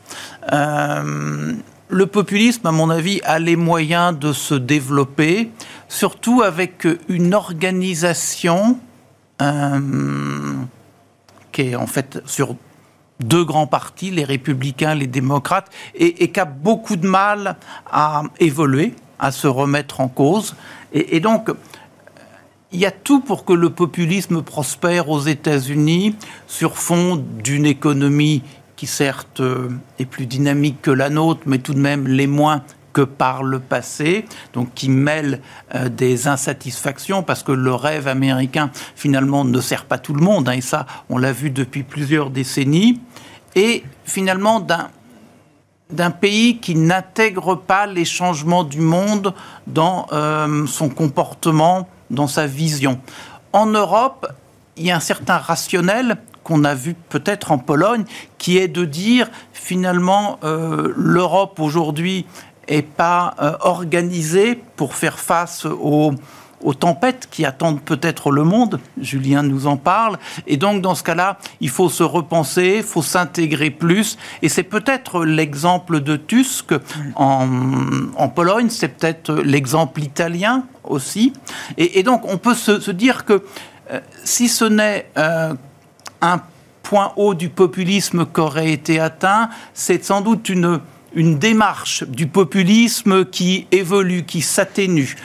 [0.51, 1.53] Euh,
[1.89, 5.51] le populisme, à mon avis, a les moyens de se développer,
[5.87, 8.79] surtout avec une organisation
[9.41, 10.53] euh,
[11.51, 12.55] qui est en fait sur
[13.19, 17.55] deux grands partis, les républicains, les démocrates, et, qui a beaucoup de mal
[17.89, 20.55] à évoluer, à se remettre en cause.
[20.93, 21.49] Et, donc,
[22.71, 26.15] il y a tout pour que le populisme prospère aux États-Unis
[26.47, 28.43] sur fond d'une économie
[28.77, 29.41] qui certes
[29.99, 32.63] est plus dynamique que la nôtre, mais tout de même les moins
[32.97, 35.41] que par le passé, donc qui mêle
[35.75, 40.49] euh, des insatisfactions, parce que le rêve américain, finalement, ne sert pas tout le monde,
[40.49, 42.99] hein, et ça, on l'a vu depuis plusieurs décennies,
[43.53, 44.89] et finalement d'un
[45.89, 49.33] d'un pays qui n'intègre pas les changements du monde
[49.67, 52.99] dans euh, son comportement, dans sa vision.
[53.53, 54.27] En Europe,
[54.75, 58.05] il y a un certain rationnel qu'on a vu peut-être en Pologne,
[58.37, 62.25] qui est de dire finalement euh, l'Europe aujourd'hui
[62.69, 66.13] n'est pas euh, organisée pour faire face aux,
[66.79, 68.79] tempêtes qui attendent peut-être le monde.
[68.97, 70.17] Julien nous en parle.
[70.47, 74.17] Et donc, dans ce cas-là, il faut se repenser, il faut s'intégrer plus.
[74.41, 76.73] Et c'est peut-être l'exemple de Tusk
[77.15, 81.33] en, Pologne, c'est peut-être l'exemple italien aussi.
[81.77, 83.43] Et, donc, on peut se, dire que
[83.91, 85.07] euh, si ce n'est
[86.21, 86.41] un
[86.83, 90.79] point haut du populisme qui aurait été atteint, c'est sans doute une,
[91.13, 95.15] une démarche du populisme qui évolue, qui s'atténue.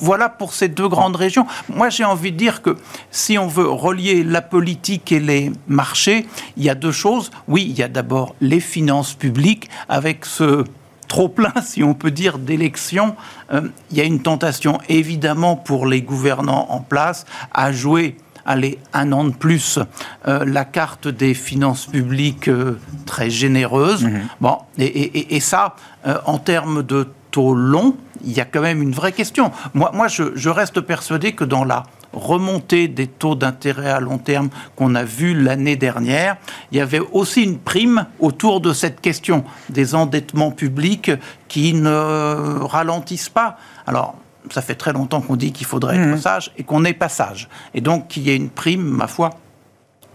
[0.00, 1.46] Voilà pour ces deux grandes régions.
[1.68, 2.76] Moi, j'ai envie de dire que
[3.10, 7.30] si on veut relier la politique et les marchés, il y a deux choses.
[7.46, 10.64] Oui, il y a d'abord les finances publiques avec ce
[11.08, 13.16] trop plein, si on peut dire, d'élections,
[13.52, 18.16] euh, il y a une tentation évidemment pour les gouvernants en place à jouer
[18.48, 19.78] aller un an de plus
[20.26, 24.04] euh, la carte des finances publiques euh, très généreuse.
[24.04, 24.20] Mmh.
[24.40, 28.62] Bon, et, et, et ça, euh, en termes de taux longs, il y a quand
[28.62, 29.52] même une vraie question.
[29.74, 31.82] Moi, moi je, je reste persuadé que dans la
[32.14, 36.38] remontée des taux d'intérêt à long terme qu'on a vu l'année dernière,
[36.72, 41.10] il y avait aussi une prime autour de cette question des endettements publics
[41.48, 43.58] qui ne ralentissent pas.
[43.86, 44.16] Alors,
[44.50, 46.20] ça fait très longtemps qu'on dit qu'il faudrait être mmh.
[46.20, 47.48] sage et qu'on n'est pas sage.
[47.74, 49.30] Et donc qu'il y ait une prime, ma foi,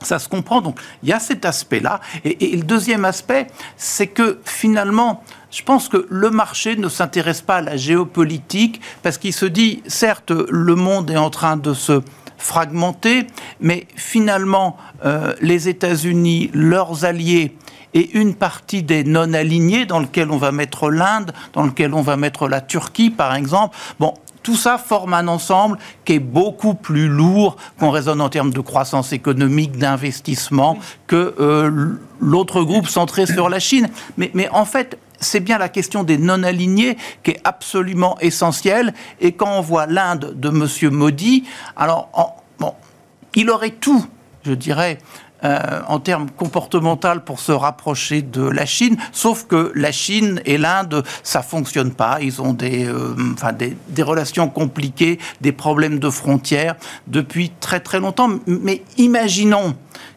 [0.01, 0.61] ça se comprend.
[0.61, 1.99] Donc il y a cet aspect-là.
[2.23, 7.41] Et, et, le deuxième aspect, c'est que finalement, je pense que le marché ne s'intéresse
[7.41, 11.73] pas à la géopolitique parce qu'il se dit, certes, le monde est en train de
[11.73, 12.01] se
[12.43, 13.27] fragmenter,
[13.61, 17.55] mais finalement, euh, les États-Unis, leurs alliés,
[17.93, 22.17] et une partie des non-alignés, dans lequel on va mettre l'Inde, dans lequel on va
[22.17, 23.77] mettre la Turquie, par exemple.
[23.99, 24.13] Bon,
[24.43, 28.59] tout ça forme un ensemble qui est beaucoup plus lourd, qu'on raisonne en termes de
[28.59, 30.77] croissance économique, d'investissement,
[31.07, 33.89] que euh, l'autre groupe centré sur la Chine.
[34.17, 38.93] Mais, en fait, c'est bien la question des non-alignés qui est absolument essentielle.
[39.21, 40.93] Et quand on voit l'Inde de M.
[40.93, 41.45] Modi,
[41.77, 42.09] alors,
[42.59, 42.73] bon,
[43.33, 44.05] il aurait tout,
[44.45, 44.99] je dirais,
[45.43, 50.57] euh, en termes comportementaux pour se rapprocher de la Chine, sauf que la Chine et
[50.57, 52.19] l'Inde, ça fonctionne pas.
[52.21, 56.75] Ils ont des, euh, enfin des, des, relations compliquées, des problèmes de frontières
[57.07, 58.29] depuis très très longtemps.
[58.47, 59.75] Mais imaginons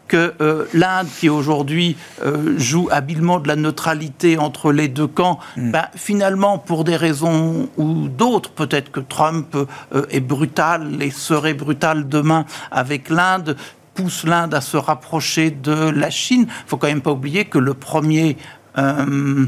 [0.09, 5.39] que euh, l'Inde, qui aujourd'hui euh, joue habilement de la neutralité entre les deux camps,
[5.57, 5.71] mm.
[5.73, 11.55] ben, finalement, pour des raisons ou d'autres, peut-être que Trump euh, est brutal et serait
[11.55, 13.57] brutal demain avec l'Inde,
[13.97, 16.43] pousse l'Inde à se rapprocher de la Chine.
[16.43, 18.37] Il ne faut quand même pas oublier que le premier
[18.79, 19.47] euh,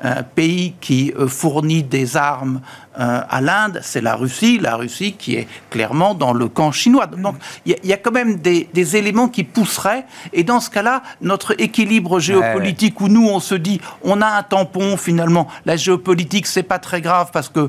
[0.00, 2.60] un pays qui euh, fournit des armes
[3.00, 7.06] euh, à l'Inde, c'est la Russie, la Russie qui est clairement dans le camp chinois.
[7.06, 7.34] Donc
[7.66, 11.02] il y, y, a quand même des, des, éléments qui pousseraient, et dans ce cas-là,
[11.20, 16.46] notre équilibre géopolitique, où nous on se dit, on a un tampon finalement, la géopolitique
[16.46, 17.68] c'est pas très grave parce que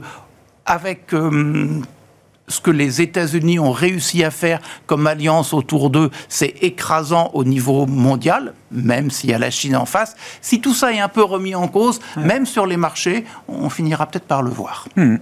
[0.68, 1.82] avec euh,
[2.50, 7.44] ce que les États-Unis ont réussi à faire comme alliance autour d'eux, c'est écrasant au
[7.44, 10.16] niveau mondial, même s'il y a la Chine en face.
[10.42, 12.24] Si tout ça est un peu remis en cause, ouais.
[12.24, 14.88] même sur les marchés, on finira peut-être par le voir.
[14.96, 15.18] Mmh.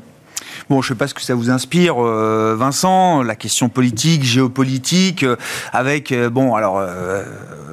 [0.70, 4.24] Bon, je ne sais pas ce que ça vous inspire, euh, Vincent, la question politique,
[4.24, 5.36] géopolitique, euh,
[5.72, 6.82] avec, euh, bon, alors,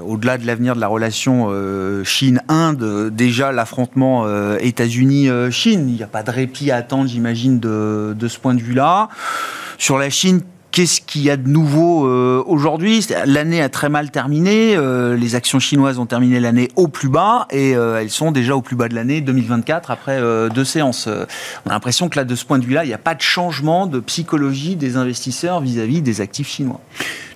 [0.05, 1.51] au-delà de l'avenir de la relation
[2.05, 4.27] Chine-Inde, déjà l'affrontement
[4.59, 9.09] États-Unis-Chine, il n'y a pas de répit à attendre, j'imagine, de ce point de vue-là.
[9.79, 10.41] Sur la Chine,
[10.75, 13.07] Qu'est-ce qu'il y a de nouveau euh, aujourd'hui?
[13.27, 14.75] L'année a très mal terminé.
[14.75, 18.57] Euh, les actions chinoises ont terminé l'année au plus bas et euh, elles sont déjà
[18.57, 20.21] au plus bas de l'année 2024 après
[20.53, 21.07] deux séances.
[21.65, 23.21] On a l'impression que là, de ce point de vue-là, il n'y a pas de
[23.21, 26.81] changement de psychologie des investisseurs vis-à-vis -vis des actifs chinois.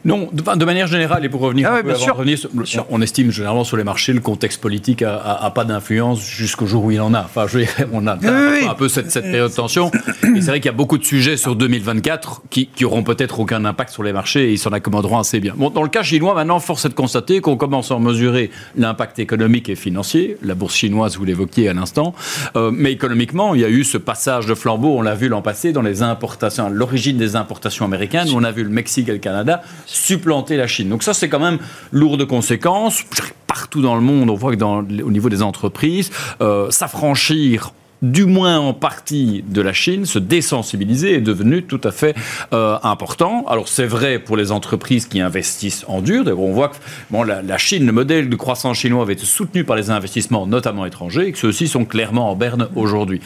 [0.05, 2.17] Non, de, de, manière générale, et pour revenir, ah ouais, bien sûr.
[2.17, 5.65] revenir sur, bien on, on, estime généralement sur les marchés, le contexte politique n'a pas
[5.65, 7.21] d'influence jusqu'au jour où il en a.
[7.21, 7.61] Enfin, je,
[7.93, 9.91] on a oui, un peu cette, cette, période de tension.
[10.37, 13.41] Et c'est vrai qu'il y a beaucoup de sujets sur 2024 qui, qui auront peut-être
[13.41, 15.55] aucun impact sur les marchés et ils s'en accommoderont assez bien.
[15.57, 19.19] Bon, dans le cas chinois, maintenant, force est de constater qu'on commence à mesurer l'impact
[19.19, 20.37] économique et financier.
[20.43, 22.15] La bourse chinoise, vous l'évoquiez à l'instant.
[22.57, 25.43] Euh, mais économiquement, il y a eu ce passage de flambeau, on l'a vu l'an
[25.43, 29.19] passé, dans les importations, l'origine des importations américaines, on a vu le Mexique et le
[29.19, 30.89] Canada supplanter la Chine.
[30.89, 31.59] Donc ça, c'est quand même
[31.93, 33.03] lourd de conséquences.
[33.47, 38.59] Partout dans le monde, on voit que au niveau des entreprises, euh, s'affranchir du moins
[38.59, 42.15] en partie de la Chine, se désensibiliser est devenu tout à fait
[42.53, 43.45] euh, important.
[43.49, 46.25] Alors c'est vrai pour les entreprises qui investissent en dur.
[46.39, 46.77] On voit que
[47.11, 50.87] bon, la, Chine, le modèle de croissance chinois avait été soutenu par les investissements, notamment
[50.87, 53.21] étrangers, et que ceux-ci sont clairement en berne aujourd'hui.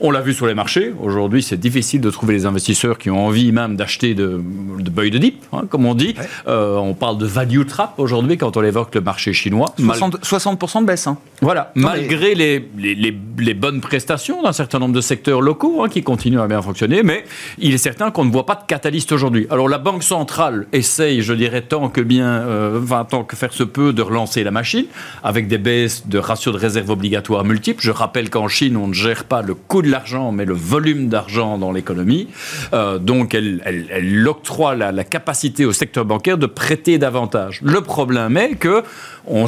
[0.00, 0.92] On l'a vu sur les marchés.
[1.02, 4.42] Aujourd'hui, c'est difficile de trouver les investisseurs qui ont envie même d'acheter de,
[4.78, 6.14] de de dip, hein, comme on dit.
[6.48, 9.74] Euh, on parle de value trap aujourd'hui quand on évoque le marché chinois.
[9.78, 11.06] 60%, de baisse.
[11.06, 11.18] Hein.
[11.40, 16.02] Voilà, malgré les, les, les, bonnes prestations d'un certain nombre de secteurs locaux hein, qui
[16.02, 17.24] continuent à bien fonctionner, mais
[17.58, 19.46] il est certain qu'on ne voit pas de catalyste aujourd'hui.
[19.50, 23.62] Alors la Banque centrale essaye, je dirais, tant que bien, euh, tant que faire se
[23.62, 24.86] peut, de relancer la machine
[25.22, 27.82] avec des baisses de ratios de réserve obligatoires multiples.
[27.82, 31.08] Je rappelle qu'en Chine, on ne gère pas le coût de l'argent, mais le volume
[31.08, 32.28] d'argent dans l'économie.
[32.72, 37.60] Euh, donc elle, elle, elle octroie la, capacité au secteur bancaire de prêter davantage.
[37.62, 38.82] Le problème est que
[39.28, 39.46] on,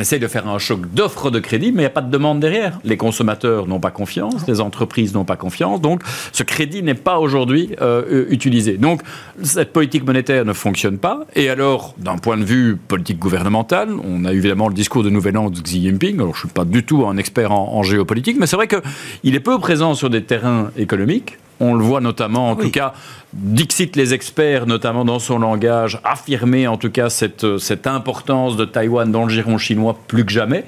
[0.00, 2.40] essaye de faire un choc d'offres de crédit, mais il n'y a pas de demande
[2.40, 2.78] derrière.
[2.84, 7.18] Les consommateurs n'ont pas confiance, les entreprises n'ont pas confiance, donc ce crédit n'est pas
[7.18, 8.78] aujourd'hui euh, utilisé.
[8.78, 9.02] Donc
[9.42, 11.26] cette politique monétaire ne fonctionne pas.
[11.34, 15.36] Et alors, d'un point de vue politique gouvernemental, on a évidemment le discours de Nouvel
[15.36, 16.14] An de Xi Jinping.
[16.14, 18.68] Alors je ne suis pas du tout un expert en, en géopolitique, mais c'est vrai
[18.68, 21.36] qu'il est peu présent sur des terrains économiques.
[21.60, 22.94] On le voit notamment, en tout cas,
[23.34, 28.64] Dixit les experts, notamment dans son langage, affirmer en tout cas cette, cette importance de
[28.64, 30.64] Taïwan dans le giron chinois plus que jamais.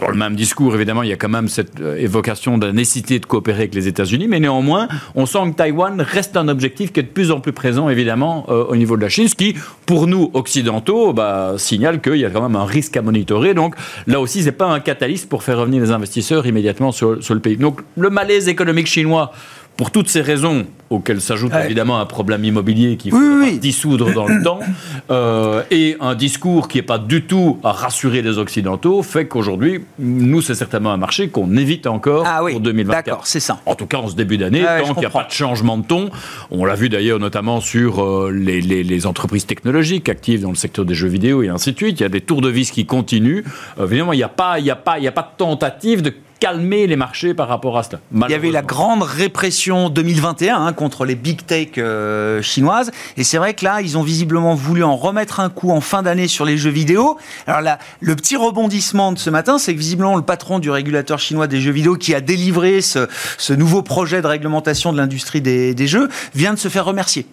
[0.00, 2.72] dans le même discours, évidemment, il y a quand même cette euh, évocation de la
[2.72, 4.86] nécessité de coopérer avec les États-Unis, mais néanmoins,
[5.16, 8.46] on sent que Taïwan reste un objectif qui est de plus en plus présent, évidemment,
[8.50, 12.24] euh, au niveau de la Chine, ce qui, pour nous occidentaux, bah, signale qu'il y
[12.24, 13.52] a quand même un risque à monitorer.
[13.52, 13.74] Donc
[14.06, 17.40] là aussi, c'est pas un catalyste pour faire revenir les investisseurs immédiatement sur, sur le
[17.40, 17.56] pays.
[17.56, 19.32] Donc le malaise économique chinois
[19.76, 24.42] pour toutes ces raisons, auxquelles s'ajoute évidemment un problème immobilier qu'il faut dissoudre dans le
[24.42, 24.60] temps,
[25.10, 29.84] euh, et un discours qui n'est pas du tout à rassurer les Occidentaux, fait qu'aujourd'hui,
[29.98, 33.04] nous, c'est certainement un marché qu'on évite encore ah pour 2024.
[33.06, 33.60] D'accord, c'est ça.
[33.64, 35.86] En tout cas, en ce début d'année, tant qu'il n'y a pas de changement de
[35.86, 36.10] ton.
[36.50, 40.94] On l'a vu d'ailleurs notamment sur euh, les, entreprises technologiques actives dans le secteur des
[40.94, 42.00] jeux vidéo et ainsi de suite.
[42.00, 43.44] Il y a des tours de vis qui continuent.
[43.78, 45.36] Euh, évidemment, il n'y a, pas, il y a, pas, il y a pas de
[45.38, 48.00] tentative de calmer les marchés par rapport à cela.
[48.12, 52.90] Il y avait la grande répression 2021 hein, contre les big tech euh, chinoises.
[53.16, 56.02] Et c'est vrai que là, ils ont visiblement voulu en remettre un coup en fin
[56.02, 57.18] d'année sur les jeux vidéo.
[57.46, 61.18] Alors là, le petit rebondissement de ce matin, c'est que visiblement le patron du régulateur
[61.18, 63.06] chinois des jeux vidéo qui a délivré ce,
[63.52, 67.26] nouveau projet de réglementation de l'industrie des, des jeux vient de se faire remercier.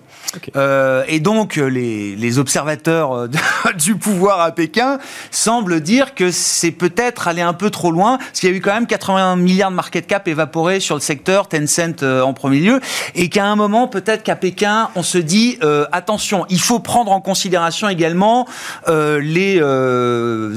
[0.56, 3.28] Euh, et donc, euh, les, observateurs euh,
[3.78, 5.00] du pouvoir à Pékin
[5.32, 8.62] semblent dire que c'est peut-être aller un peu trop loin, parce qu'il y a eu
[8.62, 12.80] quand même 80 milliards de market cap évaporés sur le secteur, Tencent en premier lieu,
[13.16, 15.58] et qu'à un moment, peut-être qu'à Pékin, on se dit,
[15.92, 18.48] attention, il faut prendre en considération également
[18.88, 19.62] les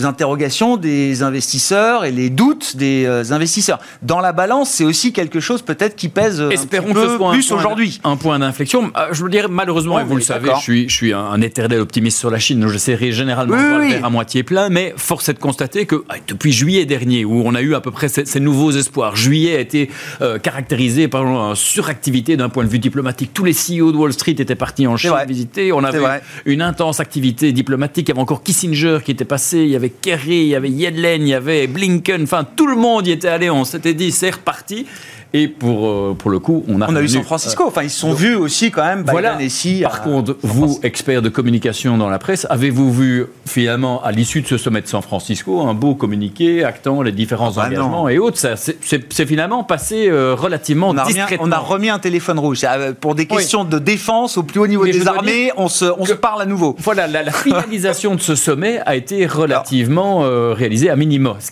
[0.04, 3.78] interrogations des investisseurs et les doutes des investisseurs.
[4.02, 8.00] Dans la balance, c'est aussi quelque chose peut-être qui pèse Espérons un peu plus aujourd'hui.
[8.04, 8.92] Un point d'inflexion.
[9.12, 12.30] Je veux dire, malheureusement, vous le savez, je suis, je suis un, éternel optimiste sur
[12.30, 12.66] la Chine.
[12.68, 13.56] Je serai généralement
[14.02, 17.54] à moitié plein, mais force est de constater que ah, depuis juillet dernier, où on
[17.54, 19.90] a eu à peu près ces, nouveaux espoirs, juillet a été
[20.20, 23.30] euh, caractérisé par une suractivité d'un point de vue diplomatique.
[23.32, 25.72] Tous les CEO de Wall Street étaient partis en Chine visiter.
[25.72, 28.08] On avait une intense activité diplomatique.
[28.08, 30.70] Il y avait encore Kissinger qui était passé, il y avait Kerry, il y avait
[30.70, 32.22] Yellen, il y avait Blinken.
[32.22, 33.50] Enfin, tout le monde y était allé.
[33.50, 34.86] On s'était dit, c'est reparti.
[35.32, 36.90] Et pour, euh, pour le coup, on a.
[36.90, 37.64] On a eu San Francisco.
[37.66, 39.04] Enfin, ils sont vus aussi quand même.
[39.06, 39.38] Voilà.
[39.82, 44.46] Par contre, vous, expert de communication dans la presse, avez-vous vu finalement à l'issue de
[44.46, 48.18] ce sommet de San Francisco un beau communiqué actant les différents ah bah engagements et
[48.18, 48.38] autres?
[48.56, 51.46] C'est finalement passé euh, relativement on a discrètement.
[51.46, 52.64] on a remis un téléphone rouge.
[52.64, 56.06] Euh, pour des questions de défense au plus haut niveau des armées, on, se, on
[56.06, 56.74] se parle à nouveau.
[56.78, 60.20] Voilà, la, finalisation de ce sommet a été relativement
[60.54, 61.50] réalisée à minima, ce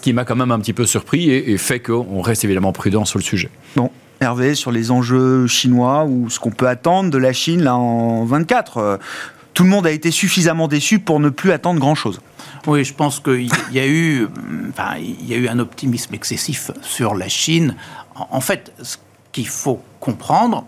[0.00, 3.04] qui m'a quand même un petit peu surpris et, et fait qu'on reste évidemment prudent
[3.04, 3.50] sur le sujet.
[3.76, 3.90] Bon.
[4.20, 8.24] Hervé, sur les enjeux chinois ou ce qu'on peut attendre de la Chine là en
[8.24, 8.96] 24 euh,
[9.54, 12.20] Tout le monde a été suffisamment déçu pour ne plus attendre grand-chose.
[12.66, 14.26] Oui, je pense qu'il y a eu,
[14.70, 17.76] enfin, il y a eu un optimisme excessif sur la Chine.
[18.30, 18.96] En fait, ce
[19.30, 20.66] qu'il faut comprendre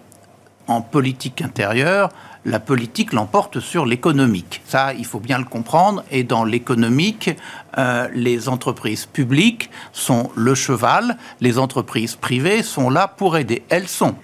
[0.68, 2.10] en politique intérieure,
[2.44, 4.62] la politique l'emporte sur l'économique.
[4.66, 6.04] Ça, il faut bien le comprendre.
[6.10, 7.30] Et dans l'économique,
[7.78, 13.62] euh, les entreprises publiques sont le cheval, les entreprises privées sont là pour aider.
[13.68, 14.14] Elles sont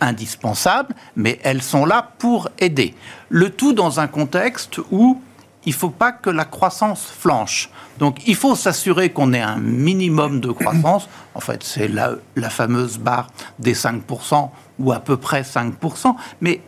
[0.00, 2.94] indispensables, mais elles sont là pour aider.
[3.28, 5.20] Le tout dans un contexte où
[5.64, 7.70] il ne faut pas que la croissance flanche.
[7.98, 11.08] Donc il faut s'assurer qu'on ait un minimum de croissance.
[11.34, 16.14] En fait, c'est la, la fameuse barre des 5% ou à peu près 5%.
[16.40, 16.60] Mais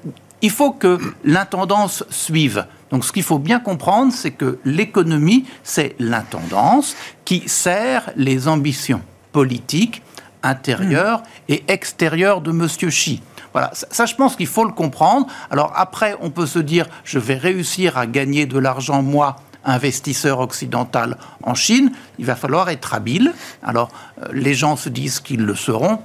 [0.43, 2.67] il faut que l'intendance suive.
[2.91, 9.03] Donc ce qu'il faut bien comprendre, c'est que l'économie, c'est l'intendance qui sert les ambitions
[9.33, 10.03] politiques
[10.43, 13.21] intérieure et extérieure de Monsieur Xi.
[13.53, 15.27] Voilà, ça, ça, je pense qu'il faut le comprendre.
[15.51, 20.41] Alors après, on peut se dire, je vais réussir à gagner de l'argent, moi, investisseur
[20.41, 23.33] occidental en Chine, il va falloir être habile.
[23.63, 23.91] Alors,
[24.23, 26.01] euh, les gens se disent qu'ils le seront,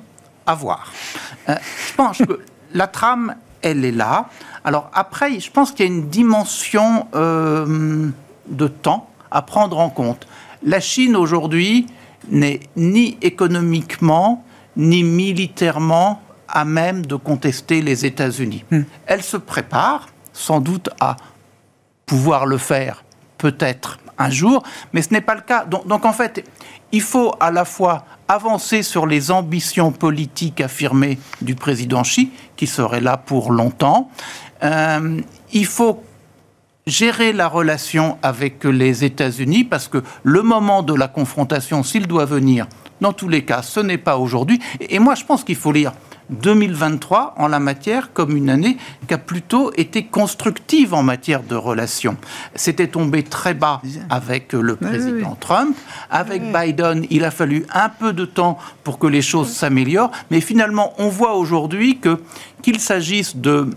[0.45, 0.91] à voir.
[1.49, 1.55] Euh,
[1.87, 2.41] je pense que
[2.73, 4.29] la trame, elle est là.
[4.63, 8.09] Alors après, je pense qu'il y a une dimension euh,
[8.47, 10.27] de temps à prendre en compte.
[10.63, 11.87] La Chine aujourd'hui
[12.29, 14.45] n'est ni économiquement
[14.77, 18.63] ni militairement à même de contester les États-Unis.
[18.71, 18.83] Hmm.
[19.05, 21.17] Elle se prépare sans doute à
[22.05, 23.02] pouvoir le faire
[23.43, 24.63] peut-être un jour,
[24.93, 25.65] mais ce n'est pas le cas.
[25.65, 26.47] Donc, en fait,
[26.93, 32.67] il faut à la fois avancer sur les ambitions politiques affirmées du président Xi, qui
[32.67, 34.09] serait là pour longtemps.
[34.63, 35.19] Euh,
[35.51, 36.01] il faut
[36.87, 42.25] gérer la relation avec les États-Unis, parce que le moment de la confrontation, s'il doit
[42.25, 42.65] venir,
[43.01, 44.61] dans tous les cas, ce n'est pas aujourd'hui.
[44.79, 45.91] Et moi, je pense qu'il faut lire
[46.29, 51.55] 2023 en la matière comme une année qui a plutôt été constructive en matière de
[51.55, 52.17] relations.
[52.55, 55.75] C'était tombé très bas avec le président Trump.
[56.09, 60.11] Avec Biden, il a fallu un peu de temps pour que les choses s'améliorent.
[60.31, 62.19] Mais finalement, on voit aujourd'hui que
[62.61, 63.69] qu'il s'agisse de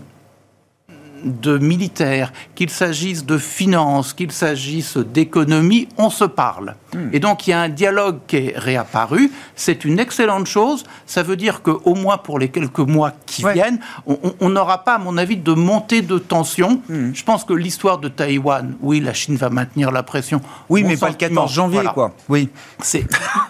[1.23, 6.75] de militaires, qu'il s'agisse de finances, qu'il s'agisse d'économie, on se parle.
[6.93, 7.09] Hmm.
[7.13, 9.31] Et donc il y a un dialogue qui est réapparu.
[9.55, 10.83] C'est une excellente chose.
[11.05, 14.97] Ça veut dire qu'au moins pour les quelques mois qui viennent, on n'aura pas, à
[14.97, 16.81] mon avis, de montée de tension.
[16.89, 17.11] Hmm.
[17.13, 20.41] Je pense que l'histoire de Taïwan, oui, la Chine va maintenir la pression.
[20.69, 22.13] Oui, mais pas le 14 janvier, quoi.
[22.29, 22.49] Oui.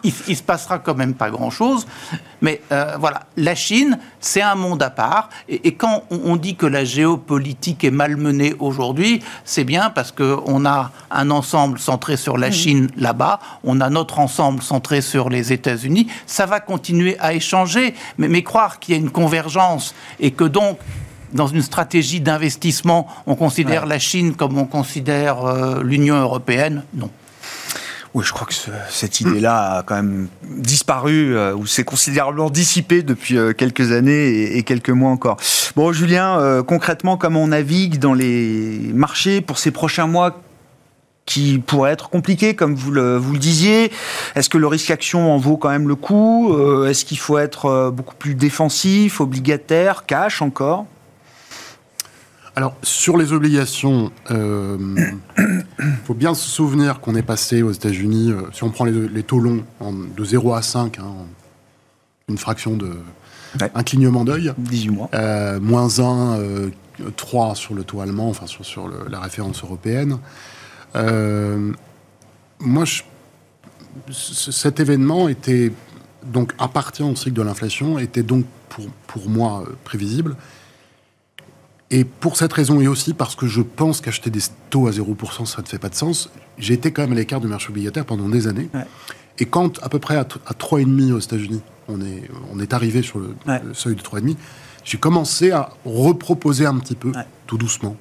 [0.04, 1.86] Il, il, se passera quand même pas grand-chose.
[2.42, 5.30] Mais euh, voilà, la Chine, c'est un monde à part.
[5.50, 10.92] Et, quand on, dit que la géopolitique est malmenée aujourd'hui, c'est bien parce qu'on a
[11.12, 16.08] un ensemble centré sur la Chine là-bas, on a notre ensemble centré sur les États-Unis.
[16.26, 20.44] Ça va continuer à échanger, mais, mais croire qu'il y a une convergence et que
[20.44, 20.80] donc
[21.34, 27.10] dans une stratégie d'investissement, on considère la Chine comme on considère euh, l'Union européenne, non.
[28.18, 28.54] Oui, je crois que
[28.90, 34.58] cette idée-là a quand même disparu euh, ou s'est considérablement dissipée depuis euh, quelques années
[34.58, 35.38] et, quelques mois encore.
[35.76, 40.42] Bon, Julien, euh, concrètement, comment on navigue dans les marchés pour ces prochains mois
[41.28, 43.92] qui pourraient être compliqués, comme vous le, vous le disiez?
[44.34, 46.58] Est-ce que le risque action en vaut quand même le coup?
[46.88, 50.88] Est-ce qu'il faut être beaucoup plus défensif, obligataire, cash encore?
[52.58, 54.78] Alors, sur les obligations, il euh,
[56.06, 59.38] faut bien se souvenir qu'on est passé aux États-Unis, euh, si on prend les, taux
[59.38, 61.04] longs, de 0 à 5, hein,
[62.28, 62.98] une fraction de.
[63.76, 64.54] Un clignement d'œil.
[64.58, 65.08] 18 mois.
[65.14, 66.40] Euh, moins 1,
[67.16, 70.18] 3 sur le taux allemand, enfin sur, sur la référence européenne.
[72.60, 72.86] moi,
[74.12, 75.72] cet événement était
[76.26, 80.36] donc appartient au cycle de l'inflation, était donc pour, pour moi prévisible.
[81.90, 85.46] Et pour cette raison, et aussi parce que je pense qu'acheter des taux à 0%,
[85.46, 88.06] ça ne fait pas de sens, j'ai été quand même à l'écart du marché obligataire
[88.06, 88.70] pendant des années.
[89.40, 93.20] Et quand, à peu près à, 3,5 aux États-Unis, on est, on est arrivé sur
[93.20, 93.36] le,
[93.74, 94.36] seuil de 3,5,
[94.84, 97.14] j'ai commencé à reproposer un petit peu,
[97.46, 97.96] tout doucement.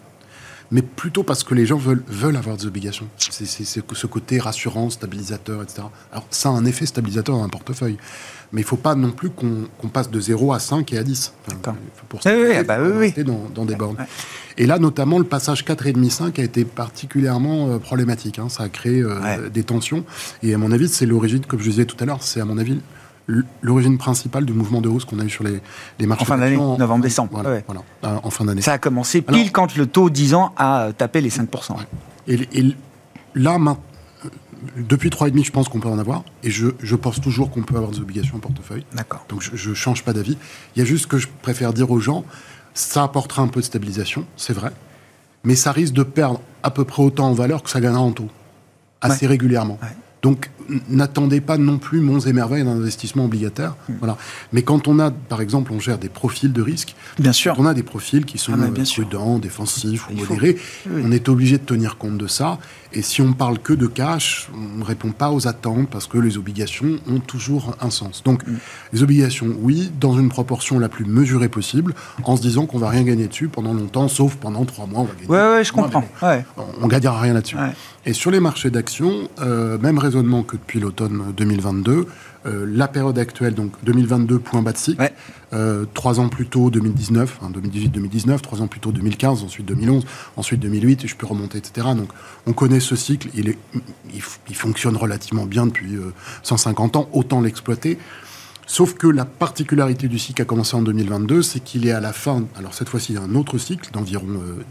[0.72, 3.06] Mais plutôt parce que les gens veulent, veulent avoir des obligations.
[3.18, 5.82] C'est ce côté rassurant, stabilisateur, etc.
[6.10, 7.98] Alors, ça a un effet stabilisateur dans un portefeuille
[8.52, 11.02] mais il ne faut pas non plus qu'on passe de 0 à 5 et à
[11.02, 11.32] 10.
[12.08, 13.96] pour ça, oui, bah oui, dans, dans, des bornes.
[14.58, 18.38] Et là, notamment, le passage 4,5-5 a été particulièrement euh, problématique.
[18.38, 18.48] Hein.
[18.48, 20.04] Ça a créé euh, des tensions.
[20.42, 22.58] Et à mon avis, c'est l'origine, comme je disais tout à l'heure, c'est à mon
[22.58, 22.80] avis
[23.60, 25.60] l'origine principale du mouvement de hausse qu'on a eu sur les,
[25.98, 26.22] les marchés.
[26.22, 27.40] En fin d'année, novembre-décembre.
[27.42, 28.62] Voilà, voilà, euh, en fin d'année.
[28.62, 31.76] Ça a commencé pile quand le taux 10 ans a tapé les 5%.
[32.28, 32.76] Et, et,
[33.34, 33.82] là, maintenant,
[34.76, 36.24] depuis 3,5, je pense qu'on peut en avoir.
[36.42, 38.84] Et je, je pense toujours qu'on peut avoir des obligations en portefeuille.
[38.94, 39.24] D'accord.
[39.28, 40.36] Donc je ne change pas d'avis.
[40.74, 42.24] Il y a juste que je préfère dire aux gens,
[42.74, 44.70] ça apportera un peu de stabilisation, c'est vrai.
[45.44, 48.12] Mais ça risque de perdre à peu près autant en valeur que ça gagnera en
[48.12, 48.28] taux.
[49.00, 49.78] Assez régulièrement.
[50.22, 50.50] Donc,
[50.88, 53.76] n'attendez pas non plus monts et merveilles d'un investissement obligataire.
[53.88, 53.94] Hmm.
[54.00, 54.16] Voilà.
[54.52, 57.54] Mais quand on a, par exemple, on gère des profils de risque, bien sûr.
[57.58, 60.56] on a des profils qui sont ah, prudents, défensifs ou modérés,
[60.90, 62.58] on est obligé de tenir compte de ça.
[62.96, 66.16] Et si on parle que de cash, on ne répond pas aux attentes parce que
[66.16, 68.22] les obligations ont toujours un sens.
[68.24, 68.56] Donc, hmm.
[68.94, 71.92] les obligations, oui, dans une proportion la plus mesurée possible,
[72.24, 75.04] en se disant qu'on va rien gagner dessus pendant longtemps, sauf pendant trois mois, on
[75.04, 75.28] va gagner.
[75.28, 76.04] Ouais, ouais, je comprends.
[76.22, 77.58] On, ne gagnera rien là-dessus.
[78.06, 82.06] Et sur les marchés d'actions, euh, même raisonnement que depuis l'automne 2022.
[82.46, 85.12] Euh, la période actuelle, donc 2022, point bas de cycle.
[85.52, 90.04] Euh, trois ans plus tôt, 2019, 2018-2019, trois ans plus tôt, 2015, ensuite 2011,
[90.36, 91.88] ensuite 2008, et je peux remonter, etc.
[91.96, 92.10] Donc
[92.46, 93.58] on connaît ce cycle, il, est,
[94.14, 95.96] il, fonctionne relativement bien depuis
[96.42, 97.98] 150 ans, autant l'exploiter.
[98.68, 102.12] Sauf que la particularité du cycle a commencé en 2022, c'est qu'il est à la
[102.12, 104.26] fin, alors cette fois-ci, il y a un autre cycle d'environ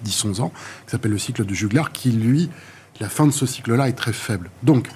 [0.06, 0.52] 10-11 ans,
[0.86, 2.50] qui s'appelle le cycle de Juglar, qui lui,
[3.00, 4.50] la fin de ce cycle-là est très faible.
[4.64, 4.90] Donc,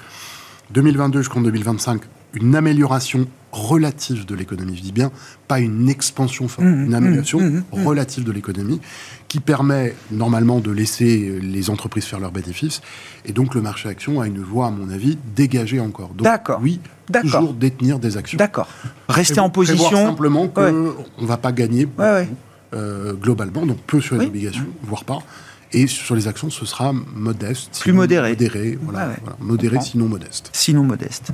[0.72, 2.02] 2022 jusqu'en 2025,
[2.34, 5.12] une amélioration relative de l'économie, je dis bien,
[5.48, 8.80] pas une expansion forte, mmh, une amélioration mmh, mmh, relative de l'économie
[9.28, 12.82] qui permet normalement de laisser les entreprises faire leurs bénéfices.
[13.26, 16.12] Et donc le marché action a une voie, à mon avis, dégagée encore.
[16.14, 16.60] D'accord.
[16.62, 16.80] Oui,
[17.22, 18.38] toujours détenir des actions.
[18.38, 18.68] D'accord.
[19.08, 19.90] Rester en position.
[19.90, 21.88] simplement qu'on ne va pas gagner
[22.74, 25.20] euh, globalement, donc peu sur les obligations, voire pas.
[25.72, 27.80] Et sur les actions, ce sera modeste.
[27.82, 28.30] Plus modéré.
[28.30, 29.10] Modéré, voilà,
[29.40, 30.50] modéré sinon modeste.
[30.52, 31.32] Sinon modeste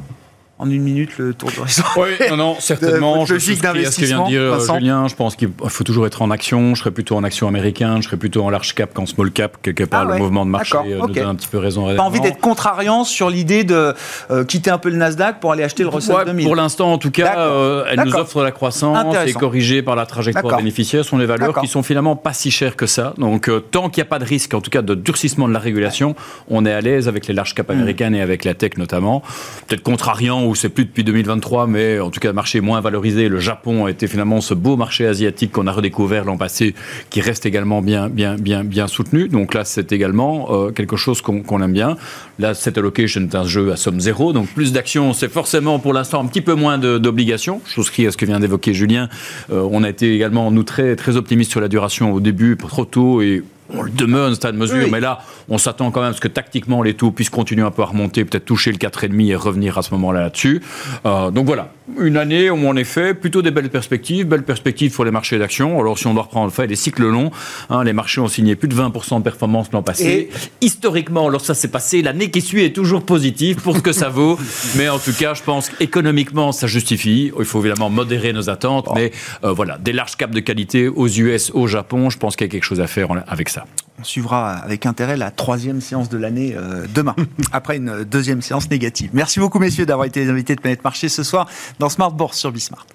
[0.58, 1.84] en une minute le tour d'horizon.
[1.98, 3.26] Oui, non, non, certainement.
[3.26, 5.08] je suis ce que vient de dire Julien.
[5.08, 6.76] Je pense qu'il faut toujours être en action.
[6.76, 7.98] Je serais plutôt en action américain.
[8.00, 9.58] Je serais plutôt en large cap qu'en small cap.
[9.62, 11.94] Quelque part, ah le mouvement de marché euh, nous donne un petit peu raison.
[11.94, 13.94] Pas envie d'être contrariant sur l'idée de
[14.32, 16.94] euh, quitter un peu le Nasdaq pour aller acheter le Russell ouais, 2000 Pour l'instant,
[16.94, 21.04] en tout cas, euh, elle nous offre la croissance et corrigée par la trajectoire bénéficiaire.
[21.04, 23.14] Ce sont des valeurs qui sont finalement pas si chères que ça.
[23.18, 25.60] Donc, tant qu'il n'y a pas de risque, en tout cas de durcissement de la
[25.60, 26.16] régulation,
[26.48, 27.72] on est à l'aise avec les large cap hmm.
[27.72, 29.22] américaines et avec la tech notamment.
[29.68, 33.30] Peut-être contrariant ou c'est plus depuis 2000 2023, mais en tout cas, marché moins valorisé.
[33.30, 36.76] Le Japon a été finalement ce beau marché asiatique qu'on a redécouvert l'an passé,
[37.10, 39.28] qui reste également bien, bien, bien, bien soutenu.
[39.28, 41.98] Donc là, c'est également euh, quelque chose qu'on aime bien.
[42.38, 45.94] Là, cette allocation est un jeu à somme zéro, donc plus d'actions, c'est forcément pour
[45.94, 47.62] l'instant un petit peu moins d'obligations.
[47.66, 49.10] Je souscris à ce que vient d'évoquer Julien.
[49.52, 52.86] Euh, on a été également, nous, très, très optimistes sur la duration au début, trop
[52.86, 53.44] tôt, et
[53.74, 56.22] on le demeure un stade de mesure, mais là, on s'attend quand même à ce
[56.22, 59.36] que tactiquement, les taux puissent continuer un peu à remonter, peut-être toucher le 4,5 et
[59.36, 60.62] revenir à ce moment-là là-dessus.
[61.06, 65.06] Euh, donc voilà, une année où en effet, plutôt des belles perspectives, belles perspectives pour
[65.06, 65.80] les marchés d'actions.
[65.80, 67.32] Alors si on doit reprendre fait, des cycles longs,
[67.70, 70.06] hein, les marchés ont signé plus de 20% de performance l'an passé.
[70.06, 70.30] Et
[70.62, 74.10] historiquement, alors ça s'est passé, l'année qui suit est toujours positive pour ce que ça
[74.10, 74.38] vaut.
[74.78, 77.32] mais en tout cas, je pense qu'économiquement, ça justifie.
[77.38, 79.12] Il faut évidemment modérer nos attentes, mais
[79.44, 82.50] euh, voilà, des larges caps de qualité aux US, au Japon, je pense qu'il y
[82.50, 83.65] a quelque chose à faire avec ça.
[84.00, 87.16] On suivra avec intérêt la troisième séance de l'année euh, demain,
[87.52, 89.12] après une deuxième séance négative.
[89.14, 91.48] Merci beaucoup, messieurs, d'avoir été les invités de Planète Marché ce soir
[91.80, 92.86] dans Smart Bourse sur Bismart.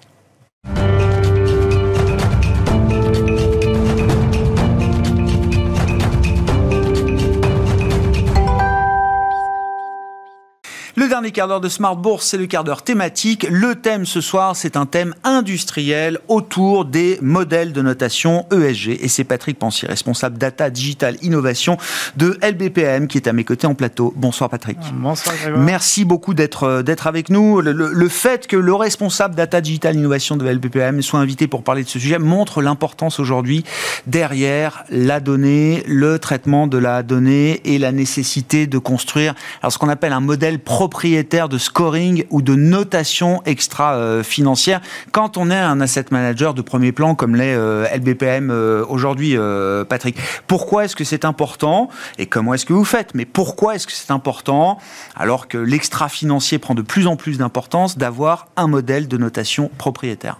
[11.01, 13.47] Le dernier quart d'heure de Smart Bourse, c'est le quart d'heure thématique.
[13.49, 18.99] Le thème ce soir, c'est un thème industriel autour des modèles de notation ESG.
[19.01, 21.77] Et c'est Patrick Pensier, responsable Data Digital Innovation
[22.17, 24.13] de LBPM, qui est à mes côtés en plateau.
[24.15, 24.77] Bonsoir Patrick.
[24.93, 27.61] Bonsoir Merci beaucoup d'être euh, d'être avec nous.
[27.61, 31.81] Le, le, fait que le responsable Data Digital Innovation de LBPM soit invité pour parler
[31.81, 33.63] de ce sujet montre l'importance aujourd'hui
[34.05, 39.33] derrière la donnée, le traitement de la donnée et la nécessité de construire
[39.63, 44.81] alors, ce qu'on appelle un modèle pro propriétaire de scoring ou de notation extra-financière
[45.13, 49.37] quand on est un asset manager de premier plan comme l'est euh, LBPM euh, aujourd'hui,
[49.37, 50.17] euh, Patrick.
[50.47, 51.87] Pourquoi est-ce que c'est important
[52.17, 53.15] et comment est-ce que vous faites?
[53.15, 54.79] Mais pourquoi est-ce que c'est important
[55.15, 60.39] alors que l'extra-financier prend de plus en plus d'importance d'avoir un modèle de notation propriétaire?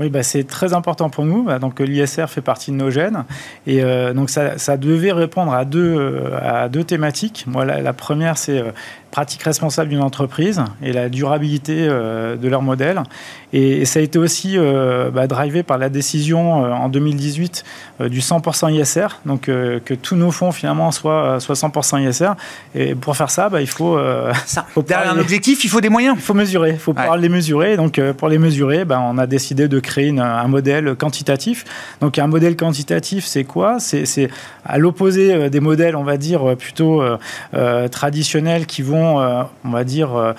[0.00, 1.44] Oui, bah, c'est très important pour nous.
[1.44, 3.24] Bah, donc l'ISR fait partie de nos gènes
[3.66, 3.82] et
[4.14, 7.44] donc ça, ça, devait répondre à deux à deux thématiques.
[7.46, 8.62] Moi, la, la première c'est
[9.12, 13.02] pratique responsable d'une entreprise et la durabilité euh, de leur modèle.
[13.52, 17.62] Et, ça a été aussi euh, bah, drivé par la décision euh, en 2018
[18.00, 22.32] du 100% ISR, donc que tous nos fonds finalement soient, 100% ISR.
[22.74, 23.96] Et pour faire ça, bah, il faut...
[24.46, 26.16] ça, derrière un objectif, il faut des moyens.
[26.16, 27.76] Il faut mesurer, il faut pouvoir les mesurer.
[27.76, 31.64] Donc pour les mesurer, bah, on a décidé de créer un modèle quantitatif.
[32.00, 33.78] Donc un modèle quantitatif, c'est quoi?
[33.78, 34.30] C'est
[34.64, 37.04] à l'opposé des modèles, on va dire, plutôt
[37.90, 40.32] traditionnels qui vont euh, on va dire, euh,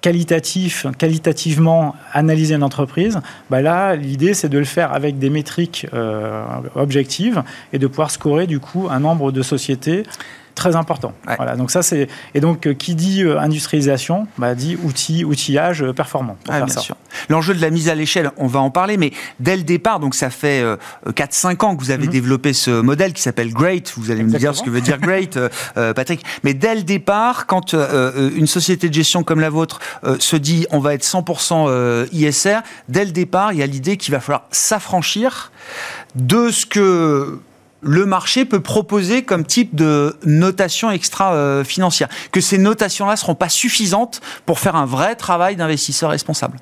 [0.00, 5.86] qualitatif, qualitativement analyser une entreprise, bah là, l'idée, c'est de le faire avec des métriques
[5.94, 6.44] euh,
[6.74, 7.42] objectives
[7.72, 10.02] et de pouvoir scorer, du coup, un nombre de sociétés
[10.54, 11.12] très important.
[11.36, 15.82] Voilà, donc ça c'est et donc euh, qui dit euh, industrialisation, bah, dit outil, outillage
[15.82, 16.36] euh, performant.
[16.46, 16.96] bien sûr.
[17.28, 20.14] L'enjeu de la mise à l'échelle, on va en parler, mais dès le départ, donc
[20.14, 20.64] ça fait
[21.06, 22.12] 4-5 ans que vous avez mhm.
[22.12, 23.92] développé ce modèle qui s'appelle Great.
[23.96, 25.38] Vous allez me dire ce que veut dire Great,
[25.74, 26.24] Patrick.
[26.42, 29.80] Mais dès le départ, quand une société de gestion comme la vôtre
[30.18, 34.12] se dit on va être 100% ISR, dès le départ, il y a l'idée qu'il
[34.12, 35.52] va falloir s'affranchir
[36.14, 37.40] de ce que
[37.82, 43.48] le marché peut proposer comme type de notation extra-financière Que ces notations-là ne seront pas
[43.48, 46.58] suffisantes pour faire un vrai travail d'investisseur responsable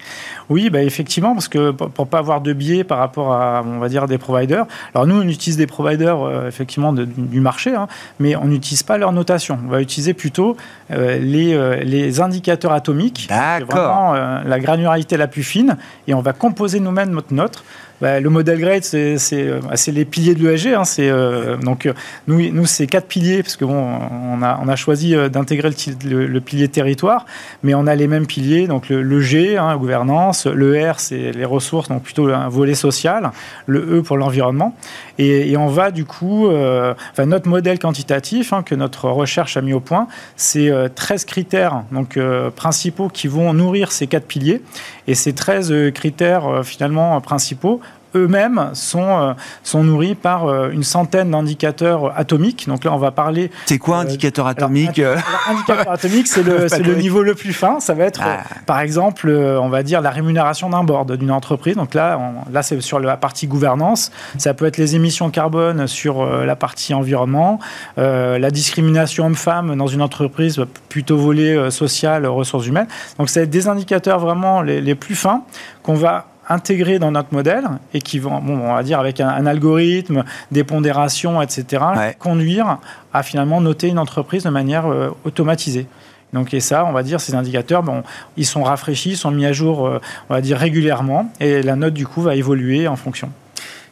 [0.49, 3.79] Oui, bah effectivement, parce que pour ne pas avoir de biais par rapport à, on
[3.79, 4.66] va dire, des providers.
[4.95, 7.87] Alors nous, on utilise des providers, euh, effectivement, du marché, hein,
[8.18, 9.59] mais on n'utilise pas leur notation.
[9.66, 10.57] On va utiliser plutôt
[10.91, 13.27] euh, les, euh, les indicateurs atomiques.
[13.29, 14.14] D'accord.
[14.14, 15.77] la granularité la plus fine,
[16.09, 17.62] et on va composer nous-mêmes notre note
[18.01, 20.68] bah, le modèle grade, c'est euh, les piliers de l'ESG.
[20.68, 21.92] Hein, euh, donc, euh,
[22.26, 25.70] nous, nous c'est quatre piliers, parce que bon, on a, on a choisi d'intégrer
[26.05, 27.26] le, pilier territoire,
[27.62, 28.66] mais on a les mêmes piliers.
[28.66, 33.30] Donc, le, G, hein, gouvernance, le R, c'est les ressources, donc plutôt un volet social,
[33.66, 34.74] le E pour l'environnement.
[35.23, 39.75] Et, on va, du coup, enfin, notre modèle quantitatif hein, que notre recherche a mis
[39.75, 42.18] au point, c'est 13 critères donc,
[42.57, 44.62] principaux qui vont nourrir ces quatre piliers.
[45.07, 47.81] Et ces 13 critères, finalement, principaux,
[48.14, 49.32] eux-mêmes sont, euh,
[49.62, 52.66] sont nourris par euh, une centaine d'indicateurs atomiques.
[52.68, 53.50] Donc là, on va parler.
[53.66, 55.00] C'est quoi euh, indicateur atomique
[55.48, 57.80] Indicateur atomique, c'est le, le niveau le plus fin.
[57.80, 58.42] Ça va être, ah.
[58.66, 61.76] par exemple, on va dire la rémunération d'un board d'une entreprise.
[61.76, 62.18] Donc là,
[62.52, 64.11] là c'est sur la partie gouvernance.
[64.38, 67.58] Ça peut être les émissions carbone sur la partie environnement,
[67.96, 72.88] la discrimination homme-femme dans une entreprise plutôt volée sociale, ressources humaines.
[73.18, 75.42] Donc c'est des indicateurs vraiment les, les plus fins
[75.82, 79.46] qu'on va intégrés dans notre modèle et qui vont, bon, on va dire avec un,
[79.46, 81.84] algorithme, des pondérations, etc.,
[82.18, 82.78] conduire
[83.14, 85.86] à finalement noter une entreprise de manière euh, automatisée.
[86.32, 88.03] Donc, et ça, on va dire, ces indicateurs, bon,
[88.36, 91.94] ils sont rafraîchis, sont mis à jour, euh, on va dire, régulièrement, et la note,
[91.94, 93.30] du coup, va évoluer en fonction.